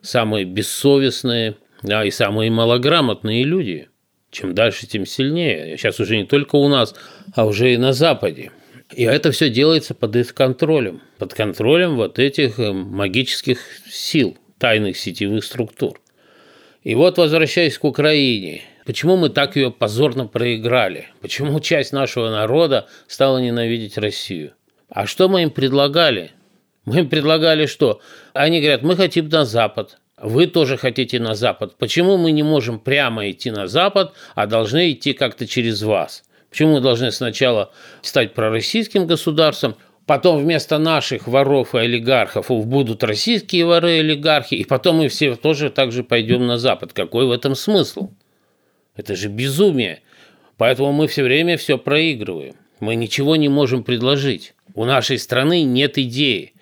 [0.00, 3.88] самые бессовестные, да, и самые малограмотные люди.
[4.30, 5.76] Чем дальше, тем сильнее.
[5.76, 6.94] Сейчас уже не только у нас,
[7.34, 8.50] а уже и на Западе.
[8.92, 13.58] И это все делается под их контролем, под контролем вот этих э, магических
[13.90, 16.00] сил, тайных сетевых структур.
[16.82, 21.08] И вот, возвращаясь к Украине, почему мы так ее позорно проиграли?
[21.22, 24.52] Почему часть нашего народа стала ненавидеть Россию?
[24.90, 26.32] А что мы им предлагали?
[26.84, 28.00] Мы им предлагали что?
[28.34, 29.98] Они говорят, мы хотим на Запад.
[30.20, 31.76] Вы тоже хотите на Запад.
[31.78, 36.22] Почему мы не можем прямо идти на Запад, а должны идти как-то через вас?
[36.54, 39.74] Почему мы должны сначала стать пророссийским государством,
[40.06, 45.34] потом вместо наших воров и олигархов будут российские воры и олигархи, и потом мы все
[45.34, 46.92] тоже так же пойдем на Запад.
[46.92, 48.10] Какой в этом смысл?
[48.94, 50.02] Это же безумие.
[50.56, 52.54] Поэтому мы все время все проигрываем.
[52.78, 54.54] Мы ничего не можем предложить.
[54.76, 56.52] У нашей страны нет идеи.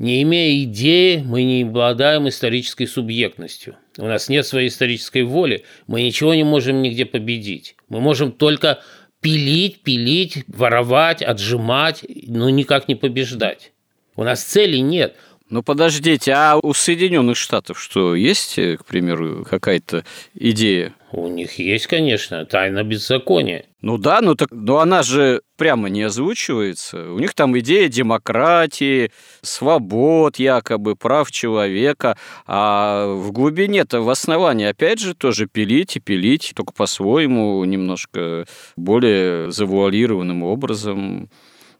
[0.00, 3.76] Не имея идеи, мы не обладаем исторической субъектностью.
[3.96, 7.76] У нас нет своей исторической воли, мы ничего не можем нигде победить.
[7.88, 8.80] Мы можем только
[9.26, 13.72] пилить, пилить, воровать, отжимать, но никак не побеждать.
[14.14, 15.16] У нас цели нет.
[15.50, 20.94] Ну подождите, а у Соединенных Штатов что, есть, к примеру, какая-то идея?
[21.16, 23.64] У них есть, конечно, тайна беззакония.
[23.80, 27.10] Ну да, ну так, но она же прямо не озвучивается.
[27.10, 35.00] У них там идея демократии, свобод якобы, прав человека, а в глубине-то, в основании, опять
[35.00, 38.44] же, тоже пилить и пилить, только по-своему, немножко
[38.76, 41.30] более завуалированным образом.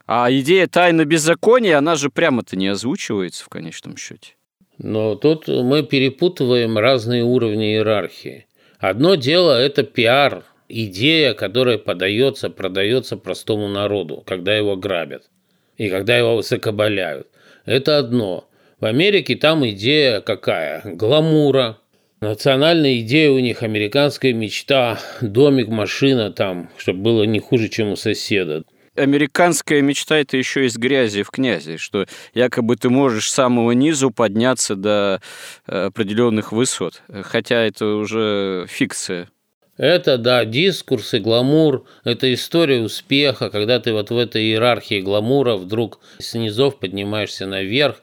[0.07, 4.33] А идея тайны беззакония, она же прямо-то не озвучивается в конечном счете.
[4.79, 8.46] Но тут мы перепутываем разные уровни иерархии.
[8.79, 15.25] Одно дело– это пиар, идея, которая подается, продается простому народу, когда его грабят
[15.77, 17.29] и когда его высокоболяют.
[17.65, 18.49] Это одно.
[18.81, 20.83] В Америке там идея какая?
[20.85, 21.79] Гламура.
[22.21, 27.97] Национальная идея у них, американская мечта, домик, машина там, чтобы было не хуже, чем у
[27.97, 28.65] соседа
[28.97, 34.11] американская мечта это еще из грязи в князи, что якобы ты можешь с самого низу
[34.11, 35.21] подняться до
[35.67, 39.29] э, определенных высот, хотя это уже фикция.
[39.77, 45.57] Это, да, дискурс и гламур, это история успеха, когда ты вот в этой иерархии гламура
[45.57, 47.97] вдруг с низов поднимаешься наверх.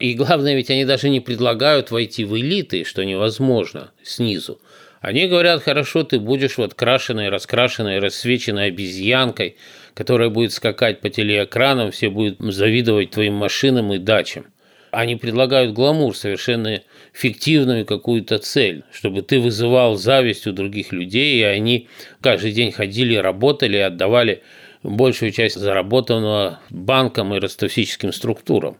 [0.00, 4.60] И главное, ведь они даже не предлагают войти в элиты, что невозможно снизу.
[5.00, 9.56] Они говорят, хорошо, ты будешь вот крашеной, раскрашенной, рассвеченной обезьянкой,
[9.94, 14.46] которая будет скакать по телеэкранам, все будут завидовать твоим машинам и дачам.
[14.90, 16.82] Они предлагают гламур, совершенно
[17.14, 21.88] фиктивную какую-то цель, чтобы ты вызывал зависть у других людей, и они
[22.20, 24.42] каждый день ходили, работали, отдавали
[24.82, 28.76] большую часть заработанного банкам и ростовсическим структурам.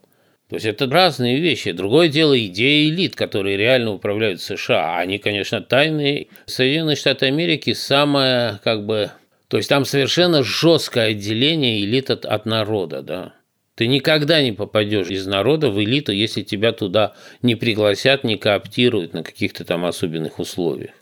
[0.53, 1.73] То есть это разные вещи.
[1.73, 4.99] Другое дело идеи элит, которые реально управляют США.
[4.99, 6.27] Они, конечно, тайные.
[6.45, 9.13] Соединенные Штаты Америки самое, как бы,
[9.53, 13.35] то есть там совершенно жесткое отделение элит от, от народа, да.
[13.75, 17.13] Ты никогда не попадешь из народа в элиту, если тебя туда
[17.43, 20.93] не пригласят, не кооптируют на каких-то там особенных условиях.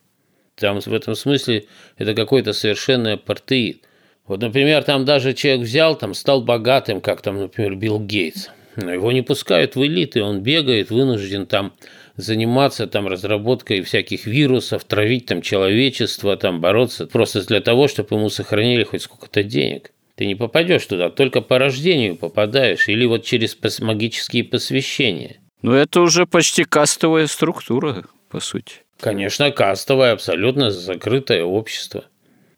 [0.57, 3.85] Там в этом смысле это какой-то совершенный апартеид.
[4.27, 8.93] Вот, например, там даже человек взял, там стал богатым, как там, например, Билл Гейтс– но
[8.93, 11.73] его не пускают в элиты, он бегает, вынужден там
[12.21, 18.29] заниматься там разработкой всяких вирусов, травить там человечество, там бороться просто для того, чтобы ему
[18.29, 19.93] сохранили хоть сколько-то денег.
[20.17, 25.37] Ты не попадешь туда, только по рождению попадаешь или вот через магические посвящения.
[25.63, 28.75] Ну это уже почти кастовая структура, по сути.
[29.01, 32.05] Конечно, кастовое, абсолютно закрытое общество.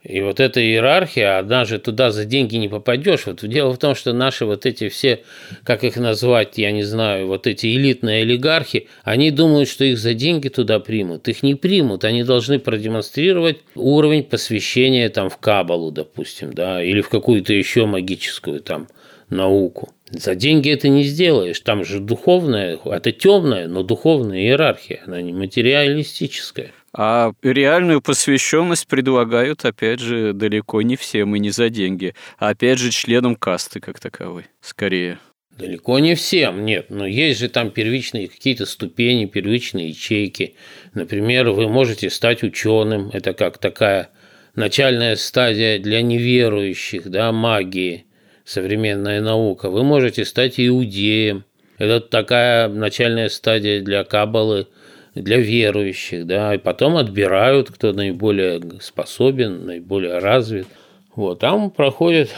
[0.02, 3.26] И вот эта иерархия, одна же туда за деньги не попадешь.
[3.26, 5.22] Вот дело в том, что наши вот эти все,
[5.62, 10.14] как их назвать, я не знаю, вот эти элитные олигархи, они думают, что их за
[10.14, 11.28] деньги туда примут.
[11.28, 17.08] Их не примут, они должны продемонстрировать уровень посвящения там в Кабалу, допустим, да, или в
[17.08, 18.88] какую-то еще магическую там
[19.30, 19.90] науку.
[20.10, 21.60] За деньги это не сделаешь.
[21.60, 26.72] Там же духовная, это темная, но духовная иерархия, она не материалистическая.
[26.94, 32.78] А реальную посвященность предлагают, опять же, далеко не всем и не за деньги, а опять
[32.78, 35.18] же членам касты как таковой, скорее.
[35.56, 40.54] Далеко не всем, нет, но есть же там первичные какие-то ступени, первичные ячейки.
[40.92, 44.10] Например, вы можете стать ученым, это как такая
[44.54, 48.04] начальная стадия для неверующих, да, магии,
[48.44, 49.70] современная наука.
[49.70, 51.44] Вы можете стать иудеем,
[51.78, 54.66] это такая начальная стадия для кабалы–
[55.14, 60.66] для верующих, да, и потом отбирают, кто наиболее способен, наиболее развит.
[61.14, 62.30] Вот, там проходит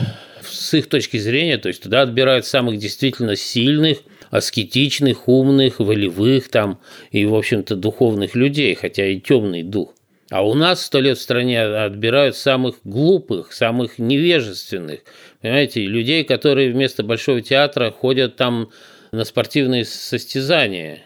[0.43, 3.99] с их точки зрения, то есть туда отбирают самых действительно сильных,
[4.31, 6.81] аскетичных, умных, волевых там
[7.13, 9.95] и, в общем-то, духовных людей, хотя и темный дух.
[10.31, 15.01] А у нас сто лет в стране отбирают самых глупых, самых невежественных,
[15.41, 18.71] понимаете, людей, которые вместо Большого театра ходят там
[19.13, 21.03] на спортивные состязания.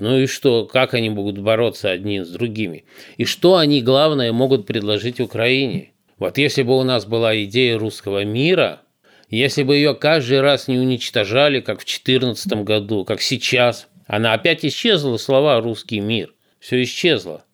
[0.00, 2.84] Ну и что, как они могут бороться одни с другими?
[3.18, 5.92] И что они, главное, могут предложить Украине?
[6.18, 8.80] Вот если бы у нас была идея русского мира,
[9.28, 14.64] если бы ее каждый раз не уничтожали, как в 2014 году, как сейчас, она опять
[14.64, 16.32] исчезла, слова «русский мир».
[16.60, 17.44] Все исчезло.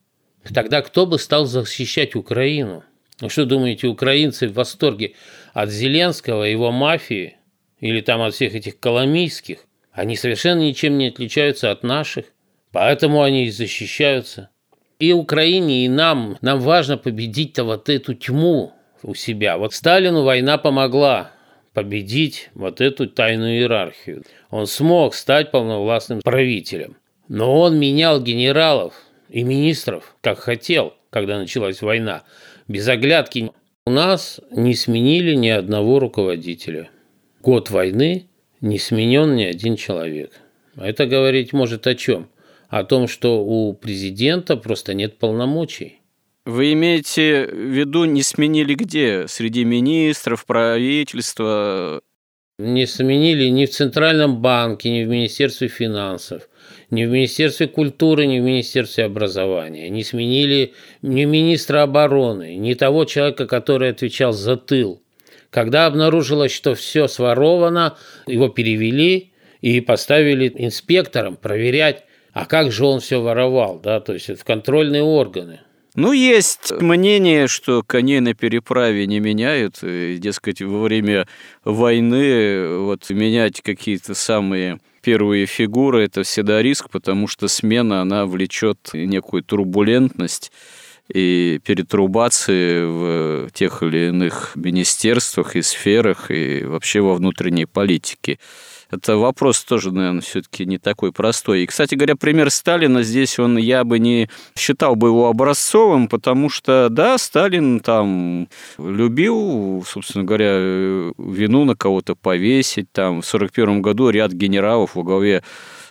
[0.54, 2.84] Тогда кто бы стал защищать Украину?
[3.20, 5.14] Ну что думаете, украинцы в восторге
[5.52, 7.36] от Зеленского, его мафии
[7.80, 9.66] или там от всех этих коломийских?
[9.90, 12.26] Они совершенно ничем не отличаются от наших,
[12.72, 14.50] поэтому они и защищаются.
[14.98, 19.58] И Украине, и нам, нам важно победить-то вот эту тьму у себя.
[19.58, 21.32] Вот Сталину война помогла
[21.74, 24.24] победить вот эту тайную иерархию.
[24.50, 26.96] Он смог стать полновластным правителем.
[27.28, 28.94] Но он менял генералов,
[29.28, 32.22] и министров, как хотел, когда началась война,
[32.68, 33.50] без оглядки.
[33.84, 36.90] У нас не сменили ни одного руководителя.
[37.42, 38.26] Год войны
[38.60, 40.32] не сменен ни один человек.
[40.76, 42.28] Это говорить может о чем?
[42.68, 46.00] О том, что у президента просто нет полномочий.
[46.44, 49.26] Вы имеете в виду, не сменили где?
[49.28, 52.00] Среди министров, правительства?
[52.58, 56.48] Не сменили ни в Центральном банке, ни в Министерстве финансов
[56.90, 59.88] ни в Министерстве культуры, ни в Министерстве образования.
[59.88, 65.02] Не сменили ни министра обороны, ни того человека, который отвечал за тыл.
[65.50, 67.96] Когда обнаружилось, что все своровано,
[68.26, 72.04] его перевели и поставили инспектором проверять,
[72.36, 75.60] а как же он все воровал, да, то есть в контрольные органы.
[75.94, 79.78] Ну, есть мнение, что коней на переправе не меняют.
[79.82, 81.26] И, дескать, во время
[81.64, 88.90] войны вот менять какие-то самые первые фигуры– это всегда риск, потому что смена, она влечет
[88.92, 90.52] некую турбулентность
[91.08, 98.38] и перетрубации в тех или иных министерствах и сферах, и вообще во внутренней политике
[98.90, 101.62] это вопрос тоже, наверное, все-таки не такой простой.
[101.62, 106.48] И, кстати говоря, пример Сталина здесь, он я бы не считал бы его образцовым, потому
[106.48, 110.56] что, да, Сталин там любил, собственно говоря,
[111.18, 112.90] вину на кого-то повесить.
[112.92, 115.42] Там в 1941 году ряд генералов во главе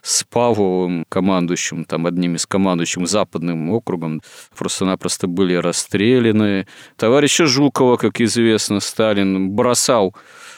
[0.06, 4.22] с Павловым, командующим, там, одним из командующим Западным округом,
[4.56, 6.68] просто-напросто были расстреляны.
[6.95, 10.16] Товарища Жукова, как известно, Сталин бросал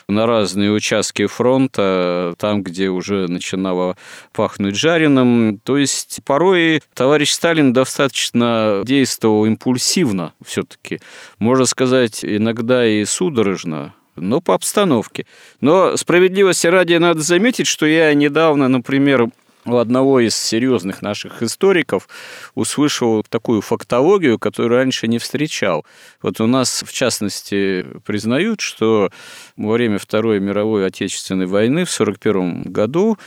[0.10, 3.96] на разные участки фронта, там, где уже начинало
[4.34, 5.60] пахнуть жареным.
[5.64, 11.00] То есть порой товарищ Сталин достаточно действовал импульсивно все-таки.
[11.40, 15.26] Можно сказать, иногда и судорожно, но по обстановке.
[15.62, 19.30] Но справедливости ради надо заметить, что я недавно, например,
[19.68, 22.08] у одного из серьезных наших историков
[22.56, 25.86] услышал такую фактологию, которую раньше не встречал.
[26.22, 29.12] Вот у нас, в частности, признают, что
[29.58, 33.18] во время Второй мировой Отечественной войны в 1941 году,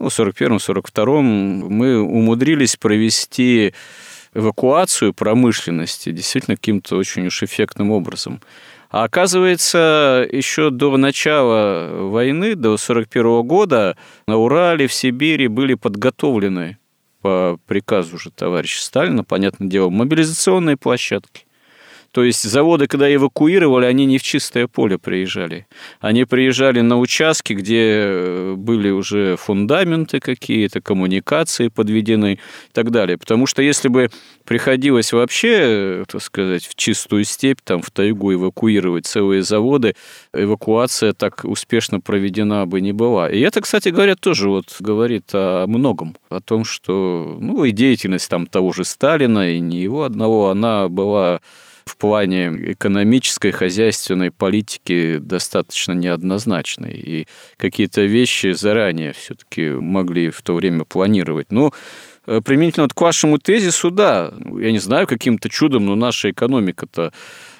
[0.00, 3.72] ну, в 1941-1942 мы умудрились провести
[4.34, 8.40] эвакуацию промышленности действительно каким-то очень уж эффектным образом.
[8.94, 13.96] А оказывается, еще до начала войны, до 1941 года,
[14.28, 16.78] на Урале, в Сибири были подготовлены
[17.20, 21.43] по приказу же товарища Сталина, понятное дело, мобилизационные площадки.
[22.14, 25.66] То есть заводы, когда эвакуировали, они не в чистое поле приезжали.
[25.98, 33.18] Они приезжали на участки, где э, были уже фундаменты какие-то, коммуникации подведены и так далее.
[33.18, 34.10] Потому что если бы
[34.44, 39.96] приходилось вообще, э, так сказать, в чистую степь, там, в тайгу эвакуировать целые заводы,
[40.32, 43.28] эвакуация так успешно проведена бы не была.
[43.28, 46.14] И это, кстати говоря, тоже вот говорит о многом.
[46.28, 50.88] О том, что ну, и деятельность там того же Сталина, и не его одного, она
[50.88, 51.40] была
[51.84, 56.94] в плане экономической, хозяйственной политики достаточно неоднозначной.
[56.94, 57.26] И
[57.56, 61.52] какие-то вещи заранее все-таки могли в то время планировать.
[61.52, 61.72] Но
[62.26, 66.30] ну, э, применительно вот к вашему тезису, да, я не знаю, каким-то чудом, но наша
[66.30, 67.12] экономика-то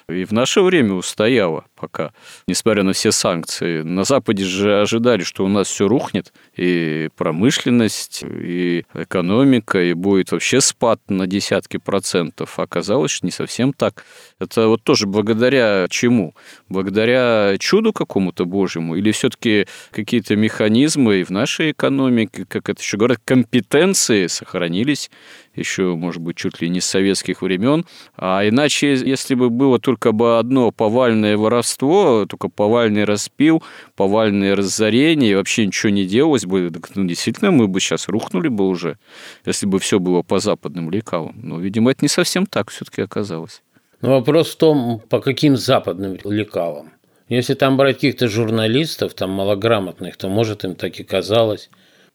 [0.07, 2.13] и в наше время устояла пока,
[2.47, 3.81] несмотря на все санкции.
[3.81, 10.31] На Западе же ожидали, что у нас все рухнет, и промышленность, и экономика, и будет
[10.31, 12.59] вообще спад на десятки процентов.
[12.59, 14.05] Оказалось, что не совсем так.
[14.39, 16.35] Это вот тоже благодаря чему?
[16.69, 18.95] Благодаря чуду какому-то Божьему?
[18.95, 25.09] Или все-таки какие-то механизмы в нашей экономике, как это еще говорят, компетенции сохранились
[25.55, 27.85] еще, может быть, чуть ли не с советских времен.
[28.17, 33.63] А иначе, если бы было только бы одно повальное воровство, воровство, только повальный распил,
[33.95, 38.47] повальное разорение, и вообще ничего не делалось бы, так, ну, действительно, мы бы сейчас рухнули
[38.47, 38.97] бы уже,
[39.45, 41.35] если бы все было по западным лекалам.
[41.41, 43.61] Но, видимо, это не совсем так все-таки оказалось.
[44.01, 46.91] Но вопрос в том, по каким западным лекалам.
[47.29, 51.69] Если там брать каких-то журналистов, там малограмотных, то, может, им так и казалось.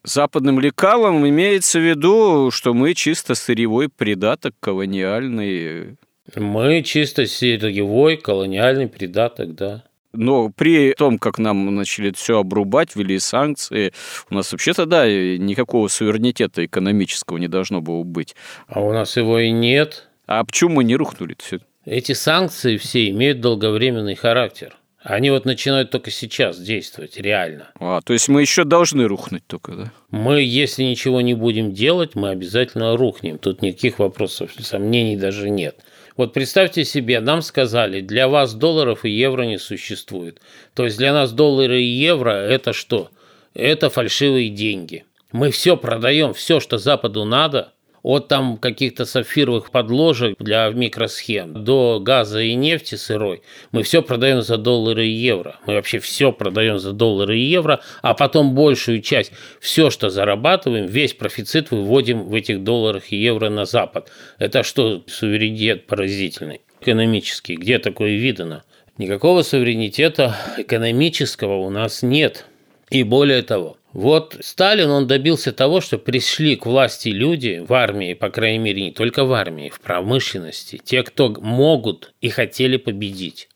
[0.04, 5.96] Западным лекалом имеется в виду, что мы чисто сырьевой придаток колониальный.
[6.36, 9.84] Мы чисто сырьевой колониальный придаток, да.
[10.12, 13.92] Но при том, как нам начали все обрубать, ввели санкции,
[14.28, 18.34] у нас вообще-то, да, никакого суверенитета экономического не должно было быть.
[18.66, 20.08] А у нас его и нет.
[20.26, 21.60] А почему мы не рухнули все?
[21.84, 24.76] Эти санкции все имеют долговременный характер.
[25.02, 27.70] Они вот начинают только сейчас действовать, реально.
[27.80, 29.92] А, то есть мы еще должны рухнуть только, да?
[30.10, 33.38] Мы, если ничего не будем делать, мы обязательно рухнем.
[33.38, 35.78] Тут никаких вопросов, сомнений даже нет.
[36.16, 40.40] Вот представьте себе, нам сказали, для вас долларов и евро не существует.
[40.74, 43.10] То есть для нас доллары и евро– это что?
[43.54, 45.04] Это фальшивые деньги.
[45.32, 47.72] Мы все продаем, все, что Западу надо–
[48.02, 53.42] от там каких-то сапфировых подложек для микросхем до газа и нефти сырой,
[53.72, 55.56] мы все продаем за доллары и евро.
[55.66, 60.86] Мы вообще все продаем за доллары и евро, а потом большую часть, все, что зарабатываем,
[60.86, 64.10] весь профицит выводим в этих долларах и евро на Запад.
[64.38, 68.64] Это что, суверенитет поразительный, экономический, где такое видано?
[68.98, 72.44] Никакого суверенитета экономического у нас нет.
[72.90, 78.14] И более того, вот Сталин, он добился того, что пришли к власти люди в армии,
[78.14, 83.48] по крайней мере, не только в армии, в промышленности, те, кто могут и хотели победить.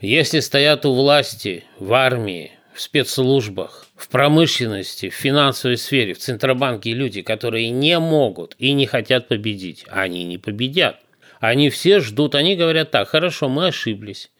[0.00, 6.92] Если стоят у власти в армии, в спецслужбах, в промышленности, в финансовой сфере, в Центробанке
[6.92, 11.00] люди, которые не могут и не хотят победить, они не победят.
[11.38, 14.30] Они все ждут, они говорят так, хорошо, мы ошиблись.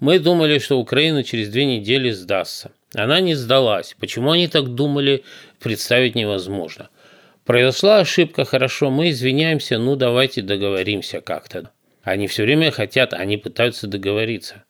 [0.00, 2.72] Мы думали, что Украина через две недели сдастся.
[2.94, 3.94] Она не сдалась.
[4.00, 5.24] Почему они так думали,
[5.60, 6.88] представить невозможно.
[7.44, 11.70] Произошла ошибка, хорошо, мы извиняемся, ну давайте договоримся как-то.
[12.02, 14.64] Они все время хотят, они пытаются договориться.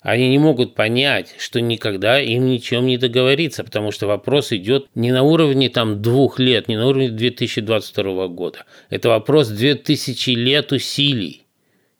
[0.00, 5.10] Они не могут понять, что никогда им ничем не договориться, потому что вопрос идет не
[5.10, 8.64] на уровне там двух лет, не на уровне 2022 года.
[8.90, 11.46] Это вопрос 2000 лет усилий,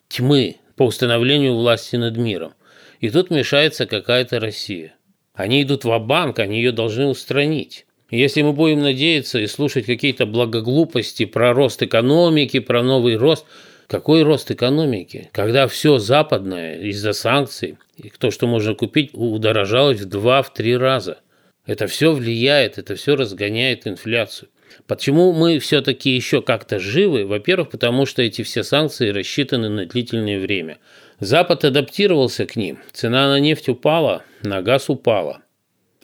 [0.08, 2.54] тьмы по установлению власти над миром.
[3.00, 4.94] И тут мешается какая-то Россия.
[5.38, 7.86] Они идут в банк они ее должны устранить.
[8.10, 13.46] Если мы будем надеяться и слушать какие-то благоглупости про рост экономики, про новый рост,
[13.86, 15.30] какой рост экономики?
[15.32, 21.18] Когда все западное из-за санкций, и то, что можно купить, удорожалось в два-три раза.
[21.66, 24.48] Это все влияет, это все разгоняет инфляцию.
[24.88, 27.26] Почему мы все-таки еще как-то живы?
[27.26, 30.78] Во-первых, потому что эти все санкции рассчитаны на длительное время.
[31.20, 32.78] Запад адаптировался к ним.
[32.92, 35.42] Цена на нефть упала, на газ упала.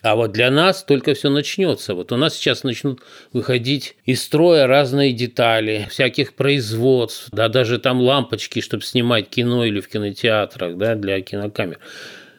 [0.03, 1.95] А вот для нас только все начнется.
[1.95, 3.01] Вот у нас сейчас начнут
[3.33, 9.81] выходить из строя разные детали, всяких производств, да, даже там лампочки, чтобы снимать кино или
[9.81, 11.79] в кинотеатрах, да, для кинокамер.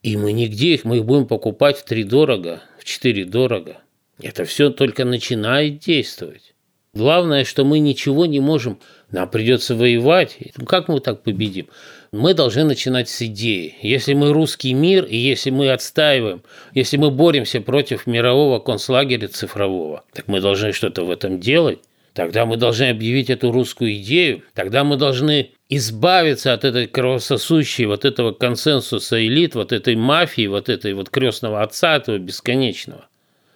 [0.04, 3.78] И мы нигде их, мы их будем покупать в три дорого, в четыре дорого.
[4.22, 6.54] Это все только начинает действовать.
[6.94, 8.80] Главное, что мы ничего не можем,
[9.12, 10.38] нам придется воевать.
[10.56, 11.68] Ну, как мы так победим?
[12.16, 13.76] Мы должны начинать с идеи.
[13.82, 16.44] Если мы русский мир, и если мы отстаиваем,
[16.74, 21.80] если мы боремся против мирового концлагеря цифрового, так мы должны что-то в этом делать.
[22.14, 28.06] Тогда мы должны объявить эту русскую идею, тогда мы должны избавиться от этой кровососущей, вот
[28.06, 33.10] этого консенсуса элит, вот этой мафии, вот этой вот крестного отца, этого бесконечного.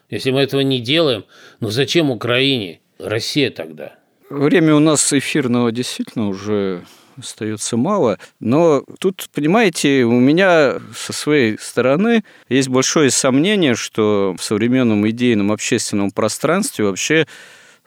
[0.10, 1.24] Если мы этого не делаем,
[1.62, 3.96] ну зачем Украине Россия тогда?
[4.30, 6.84] Время у нас эфирного действительно уже
[7.20, 8.18] остается мало.
[8.40, 15.52] Но тут, понимаете, у меня со своей стороны есть большое сомнение, что в современном идейном
[15.52, 17.26] общественном пространстве вообще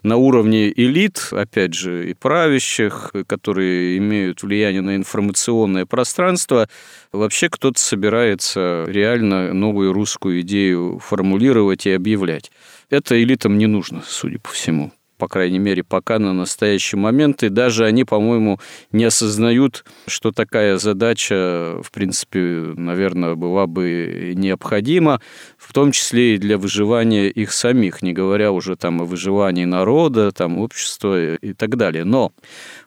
[0.02, 6.68] на уровне элит, опять же, и правящих, которые имеют влияние на информационное пространство,
[7.12, 12.50] вообще кто-то собирается реально новую русскую идею формулировать и объявлять.
[12.90, 14.92] Это элитам не нужно, судя по всему
[15.22, 18.58] по крайней мере, пока на настоящий момент, и даже они, по-моему,
[18.90, 22.40] не осознают, что такая задача, в принципе,
[22.76, 25.20] наверное, была бы необходима,
[25.56, 30.32] в том числе и для выживания их самих, не говоря уже там о выживании народа,
[30.32, 32.02] там, общества и так далее.
[32.02, 32.32] Но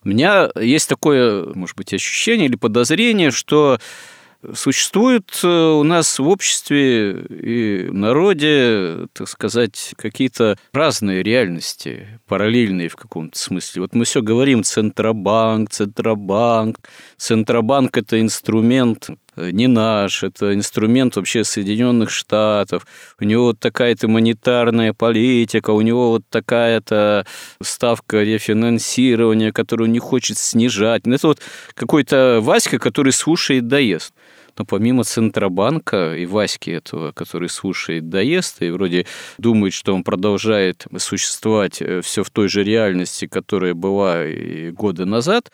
[0.04, 3.80] у меня есть такое, может быть, ощущение или подозрение, что
[4.54, 12.96] Существуют э, у нас в обществе и народе, так сказать, какие-то разные реальности, параллельные в
[12.96, 13.84] каком-то смысле.
[13.84, 16.78] Вот мы все говорим Центробанк, Центробанк.
[17.18, 22.86] Центробанк– это инструмент э, не наш, это инструмент вообще Соединенных Штатов,
[23.20, 27.26] у него вот такая-то монетарная политика, у него вот такая-то
[27.62, 31.06] ставка рефинансирования, которую не хочет снижать.
[31.06, 31.40] Ну, это вот
[31.74, 34.14] какой-то Васька, который слушает да ест.
[34.58, 39.06] Но помимо Центробанка и Васьки этого, который слушает доест и вроде
[39.38, 44.24] думает, что он продолжает существовать э, все в той же реальности, которая была
[44.72, 45.52] годы назад,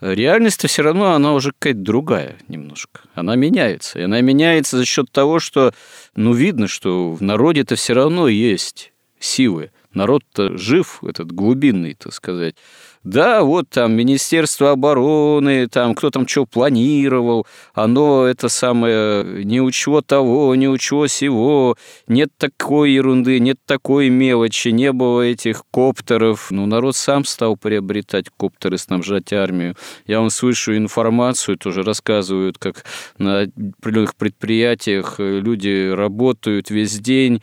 [0.00, 3.02] реальность-то все равно, она уже какая-то другая немножко.
[3.14, 3.98] Она меняется.
[3.98, 5.72] И она меняется за счет того, что,
[6.14, 9.70] ну, видно, что в народе-то все равно есть силы.
[9.92, 12.56] Народ-то жив, этот глубинный, так сказать.
[13.02, 20.02] Да, вот там Министерство обороны, там кто там что планировал, оно это самое, не учего
[20.02, 21.78] того, не учего сего,
[22.08, 26.50] нет такой ерунды, нет такой мелочи, не было этих коптеров.
[26.50, 29.76] Ну, народ сам стал приобретать коптеры, снабжать армию.
[30.06, 32.84] Я вам слышу информацию, тоже рассказывают, как
[33.16, 33.48] на
[33.78, 37.42] определенных предприятиях люди работают весь день,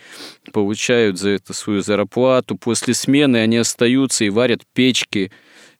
[0.51, 5.31] получают за это свою зарплату, после смены они остаются и варят печки,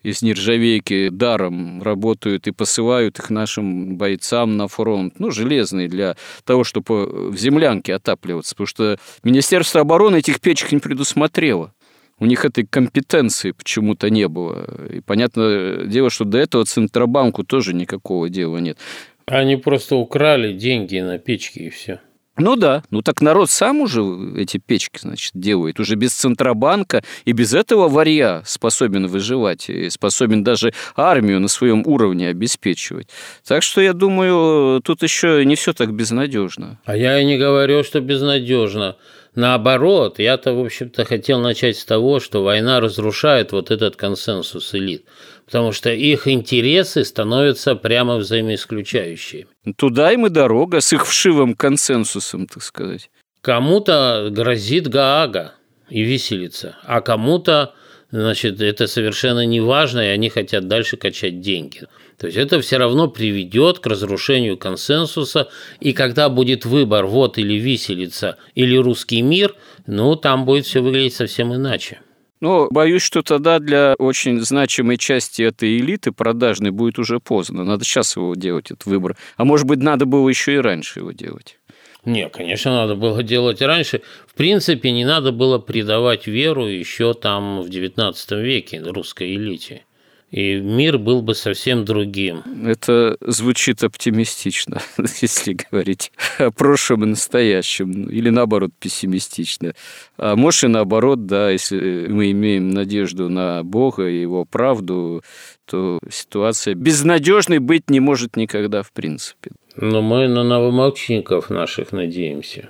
[0.04, 6.16] из нержавейки даром работают и посылают их нашим бойцам на фронт, ну, железные, для
[6.46, 11.74] того, чтобы в землянке отапливаться, потому что Министерство обороны этих печек не предусмотрело.
[12.20, 14.88] У них этой компетенции почему-то не было.
[14.92, 18.80] И понятное дело, что до этого Центробанку тоже никакого дела нет.
[19.28, 22.00] Они просто украли деньги на печки и все.
[22.38, 24.02] Ну да, ну так народ сам уже
[24.38, 25.80] эти печки, значит, делает.
[25.80, 31.84] Уже без Центробанка и без этого варья способен выживать, и способен даже армию на своем
[31.86, 33.10] уровне обеспечивать.
[33.46, 36.80] Так что я думаю, тут еще не все так безнадежно.
[36.86, 38.96] А я и не говорю, что безнадежно.
[39.36, 45.06] Наоборот, я-то, в общем-то, хотел начать с того, что война разрушает вот этот консенсус элит
[45.48, 49.48] потому что их интересы становятся прямо взаимоисключающими.
[49.78, 53.10] Туда им и дорога с их вшивым консенсусом, так сказать.
[53.42, 55.54] Кому-то грозит Гаага
[55.90, 57.74] и виселица, а кому-то,
[58.12, 61.84] значит, это совершенно не важно, и они хотят дальше качать деньги.
[62.18, 65.48] То есть это все равно приведет к разрушению консенсуса,
[65.80, 71.14] и когда будет выбор вот или виселица, или русский мир, ну, там будет все выглядеть
[71.14, 72.02] совсем иначе.
[72.40, 77.64] Но боюсь, что тогда для очень значимой части этой элиты продажной будет уже поздно.
[77.64, 79.16] Надо сейчас его делать, этот выбор.
[79.38, 81.58] А может быть, надо было еще и раньше его делать.
[82.06, 84.02] Не, конечно, надо было делать раньше.
[84.28, 89.84] В принципе, не надо было предавать веру еще там в XIX веке русской элите
[90.32, 92.44] и мир был бы совсем другим.
[92.66, 94.82] Это звучит оптимистично,
[95.22, 99.74] если говорить о прошлом и настоящем, или наоборот пессимистично.
[100.18, 105.24] А может и наоборот, да, если мы имеем надежду на Бога и Его правду,
[105.66, 109.52] то ситуация безнадежной быть не может никогда в принципе.
[109.76, 112.70] Но мы на новомолчников наших надеемся.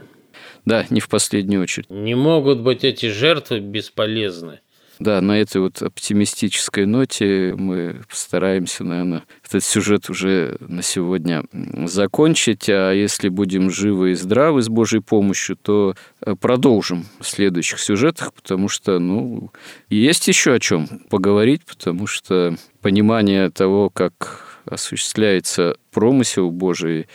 [0.66, 1.90] Да, не в последнюю очередь.
[1.90, 4.60] Не могут быть эти жертвы бесполезны.
[5.00, 11.44] Да, на этой вот оптимистической ноте мы постараемся, наверное, этот сюжет уже на сегодня
[11.86, 12.68] закончить.
[12.70, 18.34] А если будем живы и здравы с Божьей помощью, то э, продолжим в следующих сюжетах,
[18.34, 19.52] потому что, ну,
[19.90, 27.08] есть еще о чем поговорить, потому что понимание того, как осуществляется промысел Божий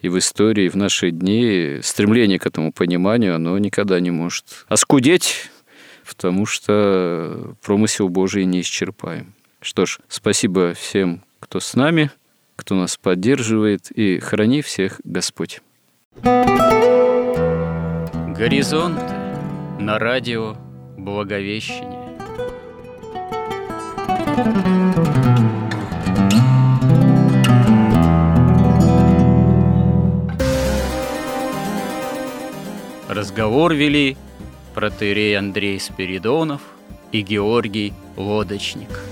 [0.00, 4.44] и в истории, и в наши дни, стремление к этому пониманию, оно никогда не может
[4.68, 5.50] оскудеть
[6.10, 9.32] потому что промысел Божий не исчерпаем.
[9.60, 12.10] Что ж, спасибо всем, кто с нами,
[12.56, 15.60] кто нас поддерживает, и храни всех Господь.
[18.34, 19.00] Горизонт
[19.78, 20.56] на радио
[20.98, 22.00] Благовещение.
[33.08, 34.16] Разговор вели
[34.74, 36.60] протерей Андрей Спиридонов
[37.12, 39.09] и Георгий Лодочник.